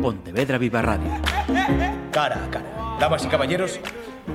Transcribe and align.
Pontevedra 0.00 0.56
Viva 0.56 0.80
Radio. 0.80 1.10
Cara 2.10 2.44
a 2.44 2.50
cara. 2.50 2.96
Damas 2.98 3.24
y 3.24 3.28
caballeros, 3.28 3.80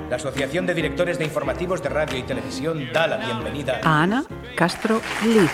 la 0.10 0.18
Asociación 0.18 0.66
de 0.66 0.74
Directores 0.74 1.18
de 1.18 1.26
Informativos 1.26 1.82
de 1.82 1.90
Radio 1.90 2.18
y 2.18 2.24
Televisión 2.24 2.88
da 2.94 3.08
la 3.08 3.18
bienvenida 3.18 3.82
a 3.84 4.04
Ana 4.04 4.26
Castro 4.56 5.02
Liz. 5.24 5.52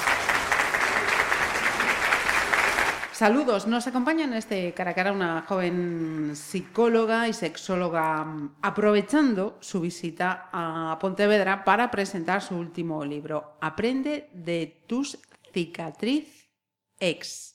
Saludos, 3.13 3.67
nos 3.67 3.85
acompaña 3.87 4.25
en 4.25 4.33
este 4.33 4.73
cara 4.73 4.91
a 4.91 4.93
cara 4.95 5.11
una 5.11 5.43
joven 5.47 6.31
psicóloga 6.35 7.27
y 7.27 7.33
sexóloga 7.33 8.25
aprovechando 8.61 9.57
su 9.61 9.79
visita 9.79 10.49
a 10.51 10.97
Pontevedra 10.99 11.63
para 11.63 11.91
presentar 11.91 12.41
su 12.41 12.55
último 12.57 13.05
libro, 13.05 13.57
Aprende 13.61 14.29
de 14.33 14.83
tus 14.87 15.19
cicatriz 15.53 16.49
ex. 16.99 17.50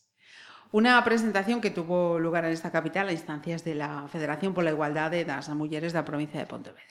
Una 0.73 1.03
presentación 1.05 1.61
que 1.61 1.71
tuvo 1.71 2.19
lugar 2.19 2.45
en 2.45 2.53
esta 2.53 2.71
capital 2.71 3.09
a 3.09 3.13
instancias 3.13 3.65
de 3.65 3.75
la 3.75 4.09
Federación 4.09 4.53
por 4.53 4.65
la 4.65 4.71
Igualdad 4.71 5.11
de 5.11 5.25
las 5.25 5.49
Mujeres 5.51 5.93
de 5.93 5.99
la 5.99 6.05
provincia 6.05 6.41
de 6.41 6.47
Pontevedra. 6.47 6.85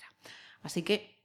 Así 0.63 0.81
que 0.81 1.15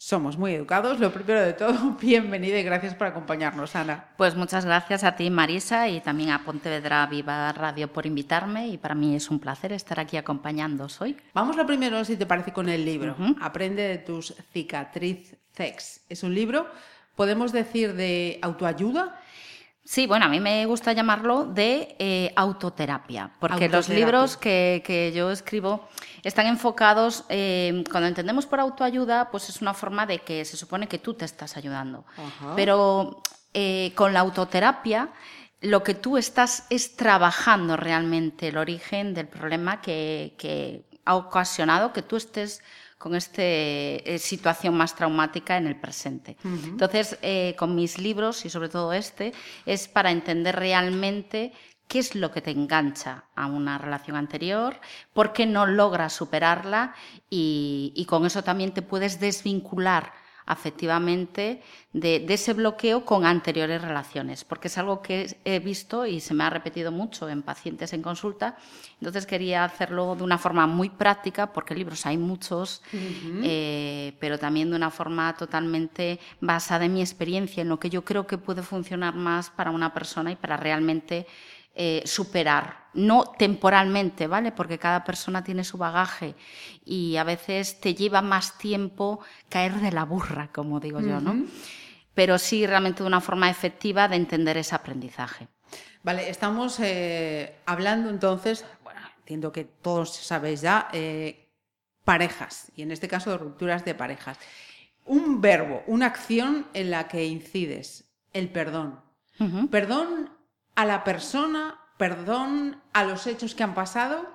somos 0.00 0.38
muy 0.38 0.54
educados. 0.54 1.00
Lo 1.00 1.12
primero 1.12 1.42
de 1.42 1.52
todo, 1.52 1.96
bienvenida 2.00 2.58
y 2.58 2.62
gracias 2.62 2.94
por 2.94 3.08
acompañarnos, 3.08 3.74
Ana. 3.74 4.10
Pues 4.16 4.36
muchas 4.36 4.64
gracias 4.64 5.02
a 5.02 5.16
ti, 5.16 5.28
Marisa, 5.28 5.88
y 5.88 6.00
también 6.00 6.30
a 6.30 6.44
Pontevedra 6.44 7.04
Viva 7.06 7.52
Radio 7.52 7.92
por 7.92 8.06
invitarme. 8.06 8.68
Y 8.68 8.78
para 8.78 8.94
mí 8.94 9.16
es 9.16 9.28
un 9.28 9.40
placer 9.40 9.72
estar 9.72 9.98
aquí 9.98 10.16
acompañándoos 10.16 11.00
hoy. 11.00 11.16
Vamos 11.34 11.56
lo 11.56 11.66
primero, 11.66 12.04
si 12.04 12.16
te 12.16 12.26
parece, 12.26 12.52
con 12.52 12.68
el 12.68 12.84
libro. 12.84 13.16
Aprende 13.40 13.82
de 13.82 13.98
tus 13.98 14.34
cicatriz 14.52 15.36
sex. 15.52 16.02
Es 16.08 16.22
un 16.22 16.32
libro, 16.32 16.68
podemos 17.16 17.50
decir, 17.50 17.94
de 17.94 18.38
autoayuda. 18.40 19.20
Sí, 19.88 20.06
bueno, 20.06 20.26
a 20.26 20.28
mí 20.28 20.38
me 20.38 20.66
gusta 20.66 20.92
llamarlo 20.92 21.46
de 21.46 21.96
eh, 21.98 22.30
autoterapia, 22.36 23.30
porque 23.40 23.70
los 23.70 23.88
libros 23.88 24.36
que, 24.36 25.12
yo 25.16 25.30
escribo 25.30 25.88
están 26.22 26.46
enfocados, 26.46 27.24
eh, 27.30 27.84
cuando 27.90 28.06
entendemos 28.06 28.44
por 28.44 28.60
autoayuda, 28.60 29.30
pues 29.30 29.48
es 29.48 29.62
una 29.62 29.72
forma 29.72 30.04
de 30.04 30.18
que 30.18 30.44
se 30.44 30.58
supone 30.58 30.88
que 30.88 30.98
tú 30.98 31.14
te 31.14 31.24
estás 31.24 31.56
ayudando. 31.56 32.04
Pero 32.54 33.22
eh, 33.54 33.92
con 33.94 34.12
la 34.12 34.20
autoterapia, 34.20 35.08
lo 35.62 35.82
que 35.82 35.94
tú 35.94 36.18
estás 36.18 36.66
es 36.68 36.94
trabajando 36.94 37.78
realmente 37.78 38.48
el 38.48 38.58
origen 38.58 39.14
del 39.14 39.26
problema 39.26 39.80
que, 39.80 40.34
que 40.36 40.84
ha 41.06 41.14
ocasionado 41.14 41.94
que 41.94 42.02
tú 42.02 42.16
estés 42.16 42.60
con 42.98 43.14
esta 43.14 43.42
eh, 43.42 44.18
situación 44.18 44.76
más 44.76 44.94
traumática 44.94 45.56
en 45.56 45.66
el 45.66 45.76
presente. 45.76 46.36
Entonces, 46.44 47.16
eh, 47.22 47.54
con 47.56 47.74
mis 47.74 47.98
libros, 47.98 48.44
y 48.44 48.50
sobre 48.50 48.68
todo 48.68 48.92
este, 48.92 49.32
es 49.64 49.88
para 49.88 50.10
entender 50.10 50.56
realmente 50.56 51.52
qué 51.86 52.00
es 52.00 52.14
lo 52.14 52.30
que 52.30 52.42
te 52.42 52.50
engancha 52.50 53.24
a 53.34 53.46
una 53.46 53.78
relación 53.78 54.16
anterior, 54.16 54.80
por 55.14 55.32
qué 55.32 55.46
no 55.46 55.64
logras 55.64 56.12
superarla 56.12 56.94
y, 57.30 57.92
y 57.94 58.04
con 58.04 58.26
eso 58.26 58.42
también 58.42 58.74
te 58.74 58.82
puedes 58.82 59.20
desvincular 59.20 60.12
afectivamente 60.48 61.62
de, 61.92 62.24
ese 62.28 62.54
bloqueo 62.54 63.04
con 63.04 63.26
anteriores 63.26 63.82
relaciones, 63.82 64.44
porque 64.44 64.68
es 64.68 64.78
algo 64.78 65.02
que 65.02 65.36
he 65.44 65.58
visto 65.58 66.06
y 66.06 66.20
se 66.20 66.32
me 66.32 66.44
ha 66.44 66.50
repetido 66.50 66.90
mucho 66.90 67.28
en 67.28 67.42
pacientes 67.42 67.92
en 67.92 68.00
consulta. 68.00 68.56
Entonces 68.98 69.26
quería 69.26 69.64
hacerlo 69.64 70.16
de 70.16 70.24
una 70.24 70.38
forma 70.38 70.66
muy 70.66 70.88
práctica, 70.88 71.52
porque 71.52 71.74
libros 71.74 72.06
hay 72.06 72.16
muchos, 72.16 72.82
eh, 72.92 74.14
pero 74.20 74.38
también 74.38 74.70
de 74.70 74.76
una 74.76 74.90
forma 74.90 75.36
totalmente 75.36 76.18
basada 76.40 76.86
en 76.86 76.94
mi 76.94 77.02
experiencia, 77.02 77.60
en 77.60 77.68
lo 77.68 77.78
que 77.78 77.90
yo 77.90 78.02
creo 78.02 78.26
que 78.26 78.38
puede 78.38 78.62
funcionar 78.62 79.14
más 79.14 79.50
para 79.50 79.70
una 79.70 79.92
persona 79.92 80.32
y 80.32 80.36
para 80.36 80.56
realmente 80.56 81.26
eh, 81.80 82.02
superar, 82.06 82.88
no 82.92 83.22
temporalmente, 83.38 84.26
¿vale? 84.26 84.50
Porque 84.50 84.80
cada 84.80 85.04
persona 85.04 85.44
tiene 85.44 85.62
su 85.62 85.78
bagaje 85.78 86.34
y 86.84 87.14
a 87.14 87.22
veces 87.22 87.78
te 87.80 87.94
lleva 87.94 88.20
más 88.20 88.58
tiempo 88.58 89.20
caer 89.48 89.74
de 89.74 89.92
la 89.92 90.04
burra, 90.04 90.50
como 90.52 90.80
digo 90.80 91.00
yo, 91.00 91.20
¿no? 91.20 91.46
Pero 92.14 92.36
sí 92.38 92.66
realmente 92.66 93.04
de 93.04 93.06
una 93.06 93.20
forma 93.20 93.48
efectiva 93.48 94.08
de 94.08 94.16
entender 94.16 94.56
ese 94.56 94.74
aprendizaje. 94.74 95.46
Vale, 96.02 96.28
estamos 96.28 96.80
eh, 96.80 97.60
hablando 97.64 98.10
entonces, 98.10 98.64
bueno, 98.82 99.00
entiendo 99.18 99.52
que 99.52 99.62
todos 99.62 100.16
sabéis 100.16 100.62
ya, 100.62 100.88
eh, 100.92 101.48
parejas, 102.02 102.72
y 102.74 102.82
en 102.82 102.90
este 102.90 103.06
caso 103.06 103.30
de 103.30 103.38
rupturas 103.38 103.84
de 103.84 103.94
parejas. 103.94 104.36
Un 105.04 105.40
verbo, 105.40 105.84
una 105.86 106.06
acción 106.06 106.66
en 106.74 106.90
la 106.90 107.06
que 107.06 107.24
incides, 107.24 108.10
el 108.32 108.48
perdón. 108.48 109.00
Perdón 109.70 110.37
a 110.78 110.84
la 110.84 111.02
persona, 111.02 111.80
perdón 111.96 112.80
a 112.92 113.02
los 113.02 113.26
hechos 113.26 113.56
que 113.56 113.64
han 113.64 113.74
pasado 113.74 114.30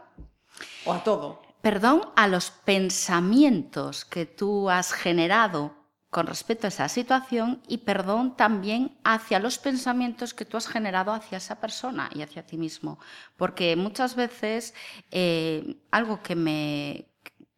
o 0.84 0.92
a 0.92 1.02
todo? 1.02 1.42
Perdón 1.62 2.02
a 2.18 2.28
los 2.28 2.52
pensamientos 2.52 4.04
que 4.04 4.26
tú 4.26 4.70
has 4.70 4.92
generado 4.92 5.74
con 6.10 6.28
respecto 6.28 6.68
a 6.68 6.76
esa 6.76 6.90
situación 6.90 7.64
y 7.66 7.78
perdón 7.78 8.36
también 8.36 9.00
hacia 9.06 9.40
los 9.40 9.58
pensamientos 9.58 10.34
que 10.34 10.44
tú 10.44 10.58
has 10.58 10.68
generado 10.68 11.14
hacia 11.14 11.38
esa 11.38 11.62
persona 11.62 12.10
y 12.14 12.24
hacia 12.24 12.46
ti 12.46 12.58
mismo. 12.58 13.00
Porque 13.38 13.78
muchas 13.78 14.18
veces 14.18 14.74
eh, 15.12 15.78
algo 15.92 16.22
que 16.22 16.36
me, 16.36 17.08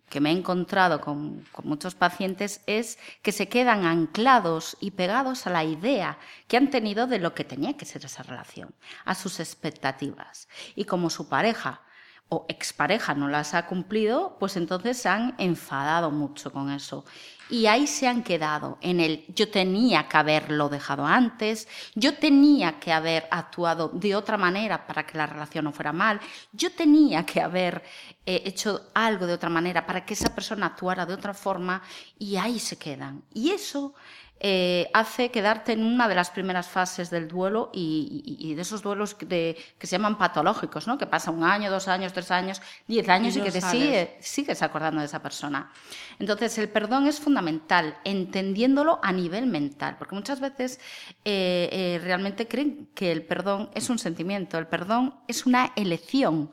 que 0.09 0.21
me 0.21 0.29
he 0.29 0.33
encontrado 0.33 1.01
con, 1.01 1.45
muchos 1.63 1.95
pacientes 1.95 2.61
es 2.67 2.97
que 3.21 3.31
se 3.31 3.49
quedan 3.49 3.85
anclados 3.85 4.77
y 4.79 4.91
pegados 4.91 5.47
a 5.47 5.49
la 5.49 5.63
idea 5.63 6.17
que 6.47 6.57
han 6.57 6.69
tenido 6.69 7.07
de 7.07 7.19
lo 7.19 7.33
que 7.33 7.43
tenía 7.43 7.75
que 7.75 7.85
ser 7.85 8.05
esa 8.05 8.23
relación, 8.23 8.73
a 9.03 9.15
sus 9.15 9.39
expectativas. 9.39 10.47
Y 10.75 10.85
como 10.85 11.09
su 11.09 11.27
pareja 11.27 11.81
o 12.29 12.45
expareja 12.49 13.13
no 13.13 13.27
las 13.27 13.53
ha 13.53 13.67
cumplido, 13.67 14.37
pues 14.39 14.57
entonces 14.57 14.97
se 14.97 15.09
han 15.09 15.35
enfadado 15.37 16.11
mucho 16.11 16.51
con 16.51 16.71
eso. 16.71 17.05
Y 17.49 17.67
ahí 17.67 17.85
se 17.85 18.07
han 18.07 18.23
quedado 18.23 18.77
en 18.81 18.99
el 18.99 19.25
yo 19.27 19.49
tenía 19.49 20.07
que 20.07 20.17
haberlo 20.17 20.69
dejado 20.69 21.05
antes, 21.05 21.67
yo 21.93 22.15
tenía 22.15 22.79
que 22.79 22.91
haber 22.91 23.27
actuado 23.29 23.89
de 23.89 24.15
otra 24.15 24.37
manera 24.37 24.87
para 24.87 25.05
que 25.05 25.17
la 25.17 25.27
relación 25.27 25.65
no 25.65 25.71
fuera 25.71 25.93
mal, 25.93 26.19
yo 26.51 26.71
tenía 26.71 27.25
que 27.25 27.41
haber 27.41 27.83
eh, 28.25 28.41
hecho 28.45 28.89
algo 28.93 29.27
de 29.27 29.33
otra 29.33 29.49
manera 29.49 29.85
para 29.85 30.05
que 30.05 30.15
esa 30.15 30.33
persona 30.33 30.67
actuara 30.67 31.05
de 31.05 31.13
otra 31.13 31.33
forma 31.33 31.81
y 32.17 32.37
ahí 32.37 32.59
se 32.59 32.77
quedan. 32.77 33.23
Y 33.33 33.51
eso 33.51 33.93
eh, 34.41 34.89
hace 34.93 35.31
quedarte 35.31 35.71
en 35.71 35.83
una 35.83 36.09
de 36.09 36.15
las 36.15 36.29
primeras 36.29 36.67
fases 36.67 37.09
del 37.09 37.27
duelo 37.27 37.69
y, 37.73 38.53
de 38.53 38.61
esos 38.61 38.81
duelos 38.81 39.15
que, 39.15 39.55
se 39.79 39.87
llaman 39.87 40.17
patológicos, 40.17 40.87
¿no? 40.87 40.97
que 40.97 41.07
pasa 41.07 41.31
un 41.31 41.43
año, 41.43 41.71
dos 41.71 41.87
años, 41.87 42.11
tres 42.11 42.31
años, 42.31 42.61
diez 42.85 43.07
años 43.07 43.37
y, 43.37 43.41
que 43.41 43.51
te 43.51 43.61
sigue, 43.61 44.17
sigues 44.19 44.61
acordando 44.61 44.99
de 44.99 45.05
esa 45.05 45.21
persona. 45.21 45.71
Entonces, 46.19 46.57
el 46.57 46.69
perdón 46.69 47.07
es 47.07 47.19
fundamental, 47.19 47.97
entendiéndolo 48.03 48.99
a 49.01 49.13
nivel 49.13 49.47
mental, 49.47 49.95
porque 49.97 50.15
muchas 50.15 50.41
veces 50.41 50.81
eh, 51.23 51.69
eh, 51.71 52.01
realmente 52.03 52.47
creen 52.47 52.89
que 52.93 53.13
el 53.13 53.23
perdón 53.23 53.69
es 53.73 53.89
un 53.89 53.99
sentimiento, 53.99 54.57
el 54.57 54.67
perdón 54.67 55.15
es 55.29 55.45
una 55.45 55.71
elección, 55.77 56.51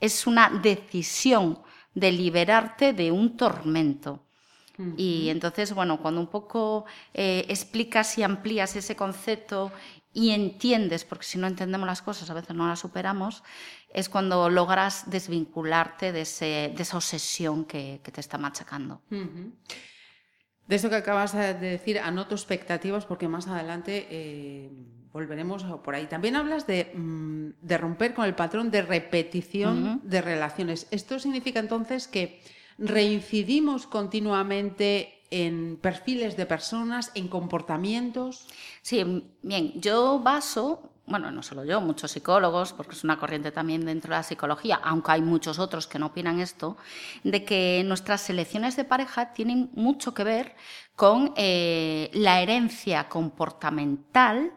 es 0.00 0.28
una 0.28 0.48
decisión 0.48 1.60
de 1.94 2.12
liberarte 2.12 2.92
de 2.92 3.10
un 3.10 3.36
tormento. 3.36 4.25
Y 4.96 5.30
entonces, 5.30 5.72
bueno, 5.74 6.00
cuando 6.00 6.20
un 6.20 6.26
poco 6.26 6.84
eh, 7.14 7.46
explicas 7.48 8.18
y 8.18 8.22
amplías 8.22 8.76
ese 8.76 8.94
concepto 8.94 9.72
y 10.12 10.30
entiendes, 10.30 11.04
porque 11.04 11.24
si 11.24 11.38
no 11.38 11.46
entendemos 11.46 11.86
las 11.86 12.02
cosas 12.02 12.28
a 12.30 12.34
veces 12.34 12.54
no 12.54 12.66
las 12.66 12.80
superamos, 12.80 13.42
es 13.92 14.08
cuando 14.08 14.48
logras 14.50 15.08
desvincularte 15.10 16.12
de, 16.12 16.22
ese, 16.22 16.72
de 16.76 16.82
esa 16.82 16.96
obsesión 16.96 17.64
que, 17.64 18.00
te 18.02 18.20
está 18.20 18.38
machacando. 18.38 19.00
De 19.10 20.76
eso 20.76 20.90
que 20.90 20.96
acabas 20.96 21.32
de 21.32 21.54
decir, 21.54 21.98
anoto 21.98 22.34
expectativas 22.34 23.06
porque 23.06 23.28
más 23.28 23.46
adelante 23.46 24.06
eh, 24.10 24.70
volveremos 25.12 25.64
por 25.82 25.94
ahí. 25.94 26.06
También 26.06 26.36
hablas 26.36 26.66
de, 26.66 26.92
mm, 26.94 27.50
romper 27.78 28.12
con 28.12 28.26
el 28.26 28.34
patrón 28.34 28.70
de 28.70 28.82
repetición 28.82 30.00
de 30.04 30.20
relaciones. 30.20 30.88
¿Esto 30.90 31.18
significa 31.18 31.60
entonces 31.60 32.08
que 32.08 32.42
reincidimos 32.78 33.86
continuamente 33.86 35.22
en 35.30 35.78
perfiles 35.80 36.36
de 36.36 36.46
personas, 36.46 37.10
en 37.14 37.28
comportamientos? 37.28 38.46
Sí, 38.82 39.24
bien, 39.42 39.80
yo 39.80 40.20
baso, 40.20 40.90
bueno, 41.06 41.30
no 41.30 41.42
solo 41.42 41.64
yo, 41.64 41.80
muchos 41.80 42.12
psicólogos, 42.12 42.72
porque 42.72 42.94
es 42.94 43.04
una 43.04 43.18
corriente 43.18 43.52
también 43.52 43.84
dentro 43.84 44.10
de 44.10 44.18
la 44.18 44.22
psicología, 44.22 44.76
aunque 44.82 45.12
hay 45.12 45.22
muchos 45.22 45.58
otros 45.58 45.86
que 45.86 45.98
no 45.98 46.06
opinan 46.06 46.40
esto, 46.40 46.76
de 47.24 47.44
que 47.44 47.82
nuestras 47.84 48.20
selecciones 48.20 48.76
de 48.76 48.84
pareja 48.84 49.32
tienen 49.32 49.70
mucho 49.74 50.14
que 50.14 50.24
ver 50.24 50.54
con 50.94 51.32
eh, 51.36 52.10
la 52.14 52.40
herencia 52.40 53.08
comportamental 53.08 54.52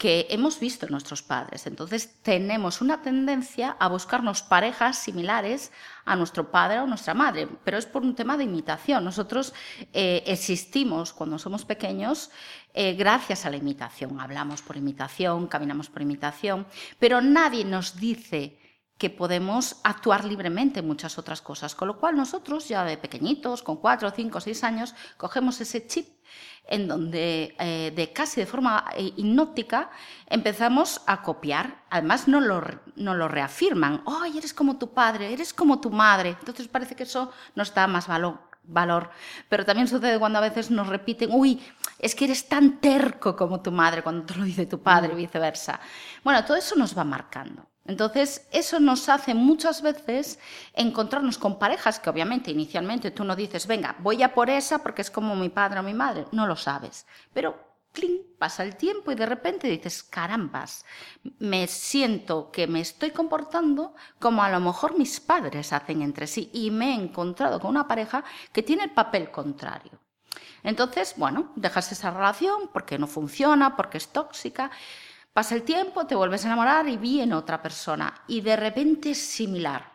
que 0.00 0.26
hemos 0.30 0.58
visto 0.58 0.86
en 0.86 0.92
nuestros 0.92 1.22
padres. 1.22 1.66
Entonces 1.66 2.22
tenemos 2.22 2.80
una 2.80 3.02
tendencia 3.02 3.76
a 3.78 3.86
buscarnos 3.86 4.40
parejas 4.40 4.96
similares 4.96 5.72
a 6.06 6.16
nuestro 6.16 6.50
padre 6.50 6.78
o 6.80 6.86
nuestra 6.86 7.12
madre, 7.12 7.46
pero 7.64 7.76
es 7.76 7.84
por 7.84 8.00
un 8.00 8.14
tema 8.14 8.38
de 8.38 8.44
imitación. 8.44 9.04
Nosotros 9.04 9.52
eh, 9.92 10.22
existimos 10.24 11.12
cuando 11.12 11.38
somos 11.38 11.66
pequeños 11.66 12.30
eh, 12.72 12.94
gracias 12.94 13.44
a 13.44 13.50
la 13.50 13.58
imitación. 13.58 14.18
Hablamos 14.18 14.62
por 14.62 14.78
imitación, 14.78 15.46
caminamos 15.48 15.90
por 15.90 16.00
imitación, 16.00 16.66
pero 16.98 17.20
nadie 17.20 17.66
nos 17.66 18.00
dice 18.00 18.56
que 19.00 19.08
podemos 19.08 19.80
actuar 19.82 20.26
libremente 20.26 20.80
en 20.80 20.86
muchas 20.86 21.16
otras 21.16 21.40
cosas. 21.40 21.74
Con 21.74 21.88
lo 21.88 21.98
cual 21.98 22.16
nosotros 22.16 22.68
ya 22.68 22.84
de 22.84 22.98
pequeñitos, 22.98 23.62
con 23.62 23.78
cuatro, 23.78 24.10
cinco, 24.10 24.42
seis 24.42 24.62
años, 24.62 24.94
cogemos 25.16 25.58
ese 25.62 25.86
chip 25.86 26.06
en 26.68 26.86
donde 26.86 27.56
eh, 27.58 27.92
de 27.96 28.12
casi 28.12 28.42
de 28.42 28.46
forma 28.46 28.84
eh, 28.94 29.14
hipnótica 29.16 29.90
empezamos 30.26 31.00
a 31.06 31.22
copiar. 31.22 31.82
Además 31.88 32.28
no 32.28 32.42
lo, 32.42 32.62
no 32.94 33.14
lo 33.14 33.26
reafirman. 33.26 34.02
¡Ay, 34.06 34.36
eres 34.36 34.52
como 34.52 34.76
tu 34.76 34.92
padre! 34.92 35.32
¡Eres 35.32 35.54
como 35.54 35.80
tu 35.80 35.88
madre! 35.90 36.36
Entonces 36.38 36.68
parece 36.68 36.94
que 36.94 37.04
eso 37.04 37.32
nos 37.54 37.72
da 37.72 37.86
más 37.86 38.06
valor 38.06 38.50
valor. 38.62 39.10
Pero 39.48 39.64
también 39.64 39.88
sucede 39.88 40.18
cuando 40.18 40.38
a 40.38 40.42
veces 40.42 40.70
nos 40.70 40.86
repiten, 40.88 41.30
uy, 41.32 41.60
es 41.98 42.14
que 42.14 42.26
eres 42.26 42.46
tan 42.48 42.80
terco 42.80 43.34
como 43.34 43.62
tu 43.62 43.72
madre 43.72 44.02
cuando 44.02 44.26
te 44.26 44.36
lo 44.36 44.44
dice 44.44 44.66
tu 44.66 44.82
padre 44.82 45.14
y 45.14 45.16
viceversa. 45.16 45.80
Bueno, 46.22 46.44
todo 46.44 46.58
eso 46.58 46.76
nos 46.76 46.96
va 46.96 47.02
marcando. 47.02 47.69
Entonces, 47.86 48.46
eso 48.52 48.78
nos 48.78 49.08
hace 49.08 49.34
muchas 49.34 49.82
veces 49.82 50.38
encontrarnos 50.74 51.38
con 51.38 51.58
parejas 51.58 51.98
que 51.98 52.10
obviamente 52.10 52.50
inicialmente 52.50 53.10
tú 53.10 53.24
no 53.24 53.34
dices, 53.34 53.66
venga, 53.66 53.96
voy 53.98 54.22
a 54.22 54.34
por 54.34 54.50
esa 54.50 54.82
porque 54.82 55.02
es 55.02 55.10
como 55.10 55.34
mi 55.34 55.48
padre 55.48 55.80
o 55.80 55.82
mi 55.82 55.94
madre, 55.94 56.26
no 56.32 56.46
lo 56.46 56.56
sabes. 56.56 57.06
Pero 57.32 57.58
clink, 57.92 58.22
pasa 58.38 58.62
el 58.62 58.76
tiempo 58.76 59.10
y 59.10 59.14
de 59.14 59.26
repente 59.26 59.68
dices, 59.68 60.02
carambas, 60.02 60.84
me 61.38 61.66
siento 61.66 62.50
que 62.50 62.66
me 62.66 62.80
estoy 62.80 63.10
comportando 63.10 63.94
como 64.18 64.42
a 64.42 64.50
lo 64.50 64.60
mejor 64.60 64.96
mis 64.96 65.20
padres 65.20 65.72
hacen 65.72 66.02
entre 66.02 66.26
sí 66.26 66.50
y 66.52 66.70
me 66.70 66.92
he 66.92 66.94
encontrado 66.94 67.60
con 67.60 67.70
una 67.70 67.88
pareja 67.88 68.24
que 68.52 68.62
tiene 68.62 68.84
el 68.84 68.90
papel 68.90 69.30
contrario. 69.30 69.98
Entonces, 70.62 71.14
bueno, 71.16 71.52
dejas 71.56 71.90
esa 71.92 72.10
relación 72.10 72.68
porque 72.72 72.98
no 72.98 73.06
funciona, 73.06 73.76
porque 73.76 73.98
es 73.98 74.08
tóxica. 74.08 74.70
Pasa 75.32 75.54
el 75.54 75.62
tiempo, 75.62 76.06
te 76.06 76.14
vuelves 76.14 76.44
a 76.44 76.48
enamorar 76.48 76.88
y 76.88 76.96
viene 76.96 77.34
otra 77.34 77.62
persona 77.62 78.22
y 78.26 78.40
de 78.40 78.56
repente 78.56 79.10
es 79.10 79.18
similar. 79.18 79.92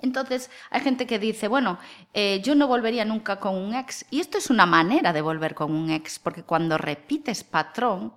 Entonces, 0.00 0.50
hay 0.70 0.80
gente 0.80 1.06
que 1.06 1.18
dice, 1.18 1.48
bueno, 1.48 1.78
eh, 2.12 2.40
yo 2.42 2.54
no 2.54 2.66
volvería 2.66 3.04
nunca 3.04 3.38
con 3.38 3.56
un 3.56 3.74
ex. 3.74 4.04
Y 4.10 4.20
esto 4.20 4.38
es 4.38 4.50
una 4.50 4.66
manera 4.66 5.12
de 5.12 5.22
volver 5.22 5.54
con 5.54 5.72
un 5.72 5.90
ex, 5.90 6.18
porque 6.18 6.42
cuando 6.42 6.76
repites 6.78 7.44
patrón, 7.44 8.12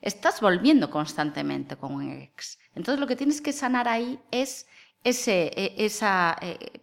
estás 0.00 0.40
volviendo 0.40 0.90
constantemente 0.90 1.76
con 1.76 1.94
un 1.94 2.10
ex. 2.10 2.58
Entonces, 2.74 2.98
lo 2.98 3.06
que 3.06 3.16
tienes 3.16 3.40
que 3.40 3.52
sanar 3.52 3.88
ahí 3.88 4.18
es 4.30 4.66
ese, 5.04 5.52
e, 5.54 5.74
esa 5.84 6.36
eh, 6.40 6.80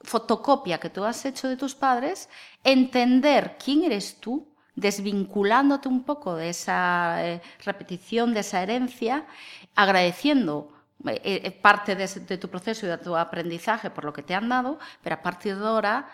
fotocopia 0.00 0.78
que 0.78 0.90
tú 0.90 1.04
has 1.04 1.24
hecho 1.24 1.48
de 1.48 1.56
tus 1.56 1.74
padres, 1.74 2.28
entender 2.64 3.56
quién 3.62 3.84
eres 3.84 4.18
tú, 4.20 4.51
desvinculándote 4.74 5.88
un 5.88 6.04
poco 6.04 6.36
de 6.36 6.48
esa 6.50 7.26
eh, 7.26 7.42
repetición, 7.64 8.34
de 8.34 8.40
esa 8.40 8.62
herencia, 8.62 9.26
agradeciendo 9.74 10.72
eh, 11.04 11.40
eh, 11.44 11.50
parte 11.50 11.96
de, 11.96 12.38
tu 12.38 12.48
proceso 12.48 12.86
y 12.86 12.88
de 12.88 12.98
tu 12.98 13.16
aprendizaje 13.16 13.90
por 13.90 14.04
lo 14.04 14.12
que 14.12 14.22
te 14.22 14.34
han 14.34 14.48
dado, 14.48 14.78
pero 15.02 15.16
a 15.16 15.22
partir 15.22 15.56
de 15.56 15.66
ahora 15.66 16.08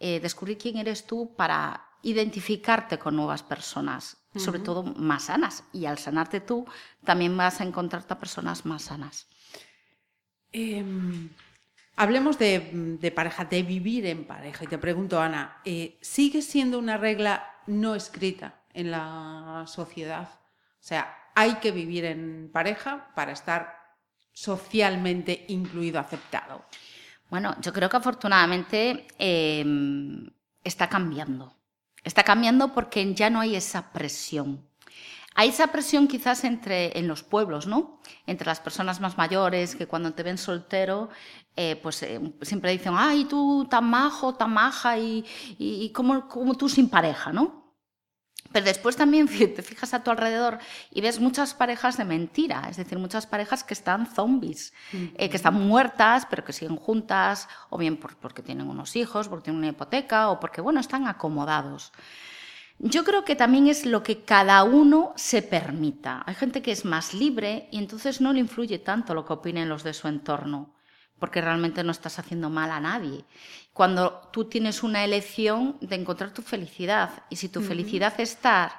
eh, 0.00 0.18
descubrir 0.18 0.58
quién 0.58 0.78
eres 0.78 1.06
tú 1.06 1.32
para 1.36 1.84
identificarte 2.02 2.98
con 2.98 3.14
nuevas 3.14 3.44
personas, 3.44 4.16
sobre 4.34 4.58
todo 4.58 4.82
más 4.82 5.26
sanas. 5.26 5.62
Y 5.72 5.86
al 5.86 5.98
sanarte 5.98 6.40
tú, 6.40 6.66
también 7.04 7.36
vas 7.36 7.60
a 7.60 7.64
encontrarte 7.64 8.14
a 8.14 8.18
personas 8.18 8.66
más 8.66 8.82
sanas. 8.82 9.28
Em, 10.50 11.28
hablemos 11.94 12.36
de, 12.36 12.98
de, 13.00 13.10
pareja, 13.12 13.44
de 13.44 13.62
vivir 13.62 14.06
en 14.06 14.24
pareja. 14.24 14.64
Y 14.64 14.66
te 14.66 14.78
pregunto, 14.78 15.20
Ana, 15.20 15.62
¿sigue 16.00 16.42
siendo 16.42 16.80
una 16.80 16.96
regla 16.96 17.51
no 17.66 17.94
escrita 17.94 18.54
en 18.72 18.90
la 18.90 19.64
sociedad? 19.66 20.28
O 20.32 20.84
sea, 20.84 21.16
hay 21.34 21.54
que 21.56 21.70
vivir 21.70 22.04
en 22.04 22.50
pareja 22.52 23.12
para 23.14 23.32
estar 23.32 23.82
socialmente 24.32 25.44
incluido, 25.48 26.00
aceptado? 26.00 26.64
Bueno, 27.30 27.54
yo 27.60 27.72
creo 27.72 27.88
que 27.88 27.96
afortunadamente 27.96 29.06
em, 29.18 30.28
está 30.64 30.88
cambiando. 30.88 31.56
Está 32.04 32.24
cambiando 32.24 32.72
porque 32.74 33.14
ya 33.14 33.30
no 33.30 33.40
hay 33.40 33.56
esa 33.56 33.92
presión. 33.92 34.68
Hay 35.34 35.48
esa 35.48 35.68
presión 35.68 36.08
quizás 36.08 36.44
entre 36.44 36.98
en 36.98 37.08
los 37.08 37.22
pueblos, 37.22 37.66
¿no? 37.66 38.00
Entre 38.26 38.46
las 38.46 38.60
personas 38.60 39.00
más 39.00 39.16
mayores 39.16 39.74
que 39.76 39.86
cuando 39.86 40.12
te 40.12 40.22
ven 40.22 40.38
soltero, 40.38 41.08
eh, 41.56 41.76
pues 41.82 42.02
eh, 42.02 42.20
siempre 42.42 42.72
dicen, 42.72 42.94
ay, 42.96 43.24
tú 43.24 43.66
tan 43.68 43.88
majo, 43.88 44.34
tan 44.34 44.52
maja 44.52 44.98
y, 44.98 45.24
y, 45.58 45.90
como, 45.90 46.28
como 46.28 46.54
tú 46.54 46.68
sin 46.68 46.88
pareja, 46.88 47.32
¿no? 47.32 47.62
Pero 48.52 48.66
después 48.66 48.96
también 48.96 49.26
te 49.54 49.62
fijas 49.62 49.94
a 49.94 50.02
tu 50.02 50.10
alrededor 50.10 50.58
y 50.90 51.00
ves 51.00 51.20
muchas 51.20 51.54
parejas 51.54 51.96
de 51.96 52.04
mentira, 52.04 52.66
es 52.70 52.76
decir, 52.76 52.98
muchas 52.98 53.26
parejas 53.26 53.64
que 53.64 53.74
están 53.74 54.06
zombies, 54.06 54.74
eh, 54.92 55.30
que 55.30 55.36
están 55.36 55.54
muertas, 55.54 56.26
pero 56.28 56.44
que 56.44 56.52
siguen 56.52 56.76
juntas, 56.76 57.48
o 57.70 57.78
bien 57.78 57.96
porque 57.96 58.42
tienen 58.42 58.68
unos 58.68 58.96
hijos, 58.96 59.28
porque 59.28 59.44
tienen 59.44 59.58
una 59.58 59.68
hipoteca, 59.68 60.28
o 60.28 60.40
porque, 60.40 60.60
bueno, 60.60 60.80
están 60.80 61.06
acomodados. 61.06 61.92
Yo 62.78 63.04
creo 63.04 63.24
que 63.24 63.36
también 63.36 63.68
es 63.68 63.86
lo 63.86 64.02
que 64.02 64.24
cada 64.24 64.64
uno 64.64 65.12
se 65.16 65.42
permita. 65.42 66.22
Hay 66.26 66.34
gente 66.34 66.62
que 66.62 66.72
es 66.72 66.84
más 66.84 67.14
libre 67.14 67.68
y 67.70 67.78
entonces 67.78 68.20
no 68.20 68.32
le 68.32 68.40
influye 68.40 68.78
tanto 68.78 69.14
lo 69.14 69.24
que 69.24 69.34
opinen 69.34 69.68
los 69.68 69.84
de 69.84 69.94
su 69.94 70.08
entorno 70.08 70.74
porque 71.22 71.40
realmente 71.40 71.84
no 71.84 71.92
estás 71.92 72.18
haciendo 72.18 72.50
mal 72.50 72.72
a 72.72 72.80
nadie. 72.80 73.24
Cuando 73.72 74.28
tú 74.32 74.46
tienes 74.46 74.82
una 74.82 75.04
elección 75.04 75.78
de 75.80 75.94
encontrar 75.94 76.34
tu 76.34 76.42
felicidad 76.42 77.22
y 77.30 77.36
si 77.36 77.48
tu 77.48 77.60
felicidad 77.60 78.18
estar 78.18 78.72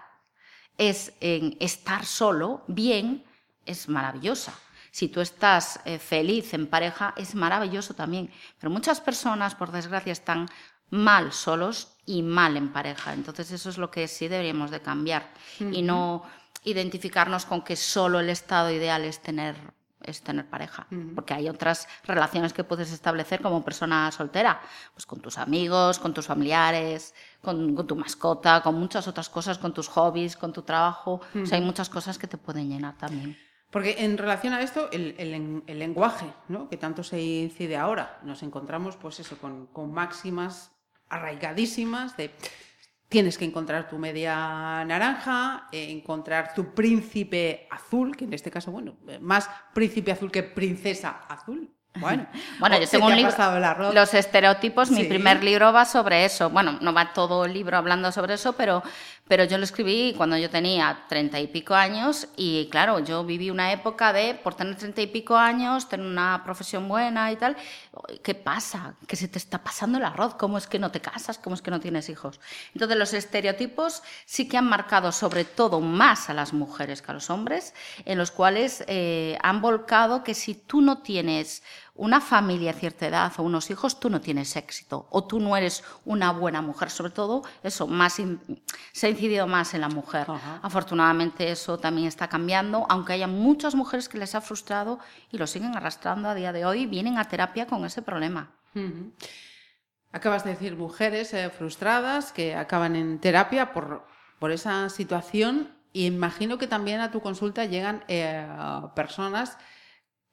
es 0.77 1.13
en 1.21 1.55
estar 1.61 2.03
solo, 2.03 2.65
bien, 2.67 3.23
es 3.65 3.87
maravillosa. 3.87 4.53
Si 4.91 5.07
tú 5.07 5.21
estás 5.21 5.79
eh, 5.85 5.99
feliz 5.99 6.53
en 6.53 6.67
pareja, 6.67 7.13
es 7.15 7.33
maravilloso 7.33 7.93
también. 7.93 8.29
Pero 8.59 8.69
muchas 8.69 8.99
personas, 8.99 9.55
por 9.55 9.71
desgracia, 9.71 10.11
están 10.11 10.49
mal 10.93 11.33
solos 11.33 11.87
y 12.05 12.21
mal 12.21 12.55
en 12.55 12.71
pareja. 12.71 13.13
Entonces 13.13 13.51
eso 13.51 13.69
es 13.69 13.79
lo 13.79 13.89
que 13.89 14.07
sí 14.07 14.27
deberíamos 14.27 14.69
de 14.69 14.79
cambiar 14.79 15.31
y 15.59 15.81
no 15.81 16.23
identificarnos 16.63 17.45
con 17.45 17.63
que 17.63 17.75
solo 17.75 18.19
el 18.19 18.29
estado 18.29 18.71
ideal 18.71 19.03
es 19.03 19.19
tener 19.19 19.55
es 20.05 20.21
tener 20.21 20.45
pareja, 20.49 20.85
porque 21.15 21.33
hay 21.33 21.47
otras 21.47 21.87
relaciones 22.03 22.51
que 22.51 22.65
puedes 22.65 22.91
establecer 22.91 23.41
como 23.41 23.63
persona 23.63 24.11
soltera, 24.11 24.59
pues 24.93 25.05
con 25.05 25.21
tus 25.21 25.37
amigos, 25.37 25.97
con 25.97 26.13
tus 26.13 26.27
familiares, 26.27 27.15
con, 27.41 27.87
tu 27.87 27.95
mascota, 27.95 28.61
con 28.61 28.75
muchas 28.75 29.07
otras 29.07 29.29
cosas, 29.29 29.57
con 29.57 29.73
tus 29.73 29.87
hobbies, 29.87 30.35
con 30.35 30.51
tu 30.51 30.63
trabajo, 30.63 31.21
o 31.41 31.45
sea, 31.45 31.57
hay 31.57 31.63
muchas 31.63 31.87
cosas 31.87 32.17
que 32.17 32.27
te 32.27 32.37
pueden 32.37 32.67
llenar 32.67 32.97
también. 32.97 33.37
Porque 33.71 33.95
en 33.99 34.17
relación 34.17 34.51
a 34.51 34.61
esto, 34.61 34.91
el, 34.91 35.15
el, 35.17 35.79
lenguaje, 35.79 36.33
¿no? 36.49 36.67
que 36.67 36.75
tanto 36.75 37.01
se 37.01 37.21
incide 37.21 37.77
ahora, 37.77 38.19
nos 38.23 38.43
encontramos 38.43 38.97
pues 38.97 39.21
eso, 39.21 39.37
con, 39.37 39.67
con 39.67 39.93
máximas 39.93 40.72
arraigadísimas 41.13 42.17
de 42.17 42.31
tienes 43.13 43.37
que 43.37 43.45
encontrar 43.45 43.87
tu 43.87 43.99
media 43.99 44.83
naranja, 44.85 45.67
eh, 45.71 45.91
encontrar 45.91 46.55
tu 46.55 46.73
príncipe 46.73 47.67
azul, 47.69 48.17
que 48.17 48.25
en 48.25 48.33
este 48.33 48.49
caso, 48.49 48.71
bueno, 48.71 48.95
más 49.21 49.47
príncipe 49.71 50.11
azul 50.11 50.31
que 50.31 50.41
princesa 50.43 51.21
azul. 51.29 51.69
Bueno, 51.99 52.25
bueno 52.59 52.79
yo 52.79 52.87
tengo 52.87 53.05
un 53.05 53.15
libro, 53.15 53.93
Los 53.93 54.15
estereotipos, 54.15 54.89
mi 54.89 55.03
primer 55.03 55.43
libro 55.43 55.71
va 55.71 55.85
sobre 55.85 56.25
eso. 56.25 56.49
Bueno, 56.49 56.79
no 56.81 56.91
va 56.91 57.13
todo 57.13 57.45
el 57.45 57.53
libro 57.53 57.77
hablando 57.77 58.11
sobre 58.11 58.33
eso, 58.33 58.53
pero, 58.53 58.81
pero 59.27 59.45
yo 59.45 59.57
lo 59.57 59.63
escribí 59.63 60.13
cuando 60.17 60.37
yo 60.37 60.49
tenía 60.49 61.05
treinta 61.07 61.39
y 61.39 61.47
pico 61.47 61.73
años 61.73 62.27
y 62.35 62.67
claro, 62.69 62.99
yo 62.99 63.23
viví 63.23 63.49
una 63.49 63.71
época 63.71 64.11
de, 64.11 64.35
por 64.35 64.55
tener 64.55 64.75
treinta 64.75 65.01
y 65.01 65.07
pico 65.07 65.37
años, 65.37 65.87
tener 65.87 66.05
una 66.05 66.41
profesión 66.43 66.89
buena 66.89 67.31
y 67.31 67.37
tal, 67.37 67.55
¿qué 68.21 68.35
pasa? 68.35 68.95
Que 69.07 69.15
se 69.15 69.27
te 69.27 69.37
está 69.37 69.63
pasando 69.63 69.97
el 69.97 70.03
arroz, 70.03 70.35
¿cómo 70.35 70.57
es 70.57 70.67
que 70.67 70.77
no 70.77 70.91
te 70.91 70.99
casas? 70.99 71.37
¿Cómo 71.37 71.55
es 71.55 71.61
que 71.61 71.71
no 71.71 71.79
tienes 71.79 72.09
hijos? 72.09 72.41
Entonces 72.73 72.97
los 72.97 73.13
estereotipos 73.13 74.03
sí 74.25 74.47
que 74.47 74.57
han 74.57 74.67
marcado 74.67 75.11
sobre 75.11 75.45
todo 75.45 75.79
más 75.79 76.29
a 76.29 76.33
las 76.33 76.51
mujeres 76.51 77.01
que 77.01 77.11
a 77.11 77.13
los 77.13 77.29
hombres, 77.29 77.73
en 78.05 78.17
los 78.17 78.31
cuales 78.31 78.83
eh, 78.87 79.37
han 79.41 79.61
volcado 79.61 80.23
que 80.23 80.33
si 80.33 80.53
tú 80.53 80.81
no 80.81 81.01
tienes 81.01 81.63
una 81.95 82.21
familia 82.21 82.71
a 82.71 82.73
cierta 82.73 83.07
edad 83.07 83.31
o 83.37 83.43
unos 83.43 83.69
hijos, 83.69 83.99
tú 83.99 84.09
no 84.09 84.19
tienes 84.19 84.55
éxito 84.55 85.07
o 85.11 85.25
tú 85.25 85.39
no 85.39 85.55
eres 85.55 85.83
una 86.05 86.31
buena 86.31 86.61
mujer. 86.61 86.89
Sobre 86.89 87.11
todo, 87.11 87.43
eso 87.61 87.87
más 87.87 88.19
se 88.91 89.07
ha 89.07 89.09
incidido 89.09 89.45
más 89.47 89.73
en 89.73 89.81
la 89.81 89.89
mujer. 89.89 90.27
Afortunadamente 90.61 91.51
eso 91.51 91.77
también 91.77 92.07
está 92.07 92.27
cambiando, 92.27 92.85
aunque 92.89 93.13
haya 93.13 93.27
muchas 93.27 93.75
mujeres 93.75 94.09
que 94.09 94.17
les 94.17 94.33
ha 94.33 94.41
frustrado 94.41 94.99
y 95.31 95.37
lo 95.37 95.45
siguen 95.45 95.75
arrastrando 95.75 96.29
a 96.29 96.35
día 96.35 96.51
de 96.51 96.65
hoy, 96.65 96.87
vienen 96.87 97.17
a 97.17 97.25
terapia 97.25 97.67
con 97.67 97.85
ese 97.85 98.01
problema. 98.01 98.51
Acabas 100.11 100.43
de 100.43 100.51
decir 100.51 100.75
mujeres 100.75 101.33
eh, 101.33 101.49
frustradas 101.49 102.31
que 102.31 102.55
acaban 102.55 102.95
en 102.95 103.19
terapia 103.19 103.71
por, 103.73 104.05
por 104.39 104.51
esa 104.51 104.89
situación 104.89 105.69
y 105.91 106.07
imagino 106.07 106.57
que 106.57 106.67
también 106.67 107.01
a 107.01 107.11
tu 107.11 107.21
consulta 107.21 107.65
llegan 107.65 108.03
eh, 108.07 108.47
personas 108.95 109.57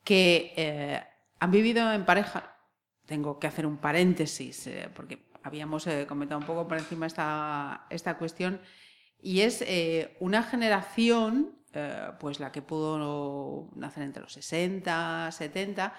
que 0.05 0.55
eh, 0.57 1.05
han 1.41 1.51
vivido 1.51 1.93
en 1.93 2.05
pareja. 2.05 2.57
Tengo 3.07 3.39
que 3.39 3.47
hacer 3.47 3.67
un 3.67 3.79
paréntesis, 3.79 4.67
eh, 4.67 4.89
porque 4.95 5.31
habíamos 5.43 5.87
eh, 5.87 6.07
comentado 6.07 6.41
un 6.41 6.47
poco 6.47 6.69
por 6.69 6.79
encima 6.79 7.07
esta, 7.07 7.87
esta 7.91 8.19
cuestión, 8.19 8.61
y 9.21 9.41
es 9.41 9.63
eh, 9.63 10.17
una 10.21 10.43
generación 10.43 11.57
pues 12.19 12.41
la 12.41 12.51
que 12.51 12.63
pudo 12.63 13.71
nacer 13.77 14.03
entre 14.03 14.23
los 14.23 14.33
60, 14.33 15.31
70, 15.31 15.95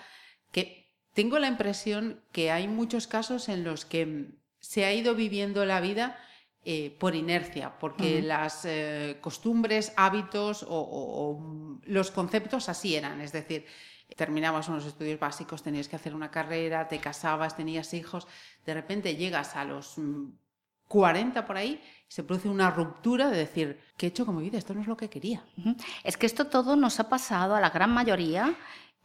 que 0.51 0.91
tengo 1.13 1.39
la 1.39 1.47
impresión 1.47 2.21
que 2.33 2.51
hay 2.51 2.67
muchos 2.67 3.07
casos 3.07 3.47
en 3.47 3.63
los 3.63 3.85
que 3.85 4.33
se 4.59 4.83
ha 4.83 4.93
ido 4.93 5.15
viviendo 5.15 5.65
la 5.65 5.79
vida 5.79 6.17
eh, 6.63 6.95
por 6.99 7.15
inercia, 7.15 7.79
porque 7.79 8.21
las 8.21 8.65
eh, 8.65 9.17
costumbres, 9.19 9.93
hábitos 9.95 10.63
o, 10.69 11.79
los 11.85 12.11
conceptos 12.11 12.69
así 12.69 12.95
eran. 12.95 13.19
Es 13.19 13.31
decir, 13.31 13.65
terminabas 14.15 14.69
unos 14.69 14.85
estudios 14.85 15.19
básicos, 15.19 15.63
tenías 15.63 15.87
que 15.87 15.95
hacer 15.95 16.13
una 16.13 16.31
carrera, 16.31 16.87
te 16.87 16.99
casabas, 16.99 17.55
tenías 17.55 17.93
hijos, 17.93 18.27
de 18.65 18.73
repente 18.73 19.15
llegas 19.15 19.55
a 19.55 19.65
los 19.65 19.95
40 20.87 21.41
mm, 21.41 21.45
por 21.45 21.57
ahí, 21.57 21.81
se 22.07 22.23
produce 22.23 22.49
una 22.49 22.69
ruptura 22.69 23.29
de 23.29 23.37
decir, 23.37 23.79
¿qué 23.97 24.07
he 24.07 24.09
hecho 24.09 24.25
con 24.25 24.35
mi 24.35 24.43
vida? 24.43 24.57
Esto 24.57 24.73
no 24.73 24.81
es 24.81 24.87
lo 24.87 24.97
que 24.97 25.09
quería. 25.09 25.43
Es 26.03 26.17
que 26.17 26.25
esto 26.25 26.47
todo 26.47 26.75
nos 26.75 26.99
ha 26.99 27.09
pasado 27.09 27.55
a 27.55 27.61
la 27.61 27.69
gran 27.69 27.91
mayoría 27.91 28.53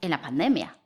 en 0.01 0.11
la 0.11 0.21
pandemia 0.21 0.77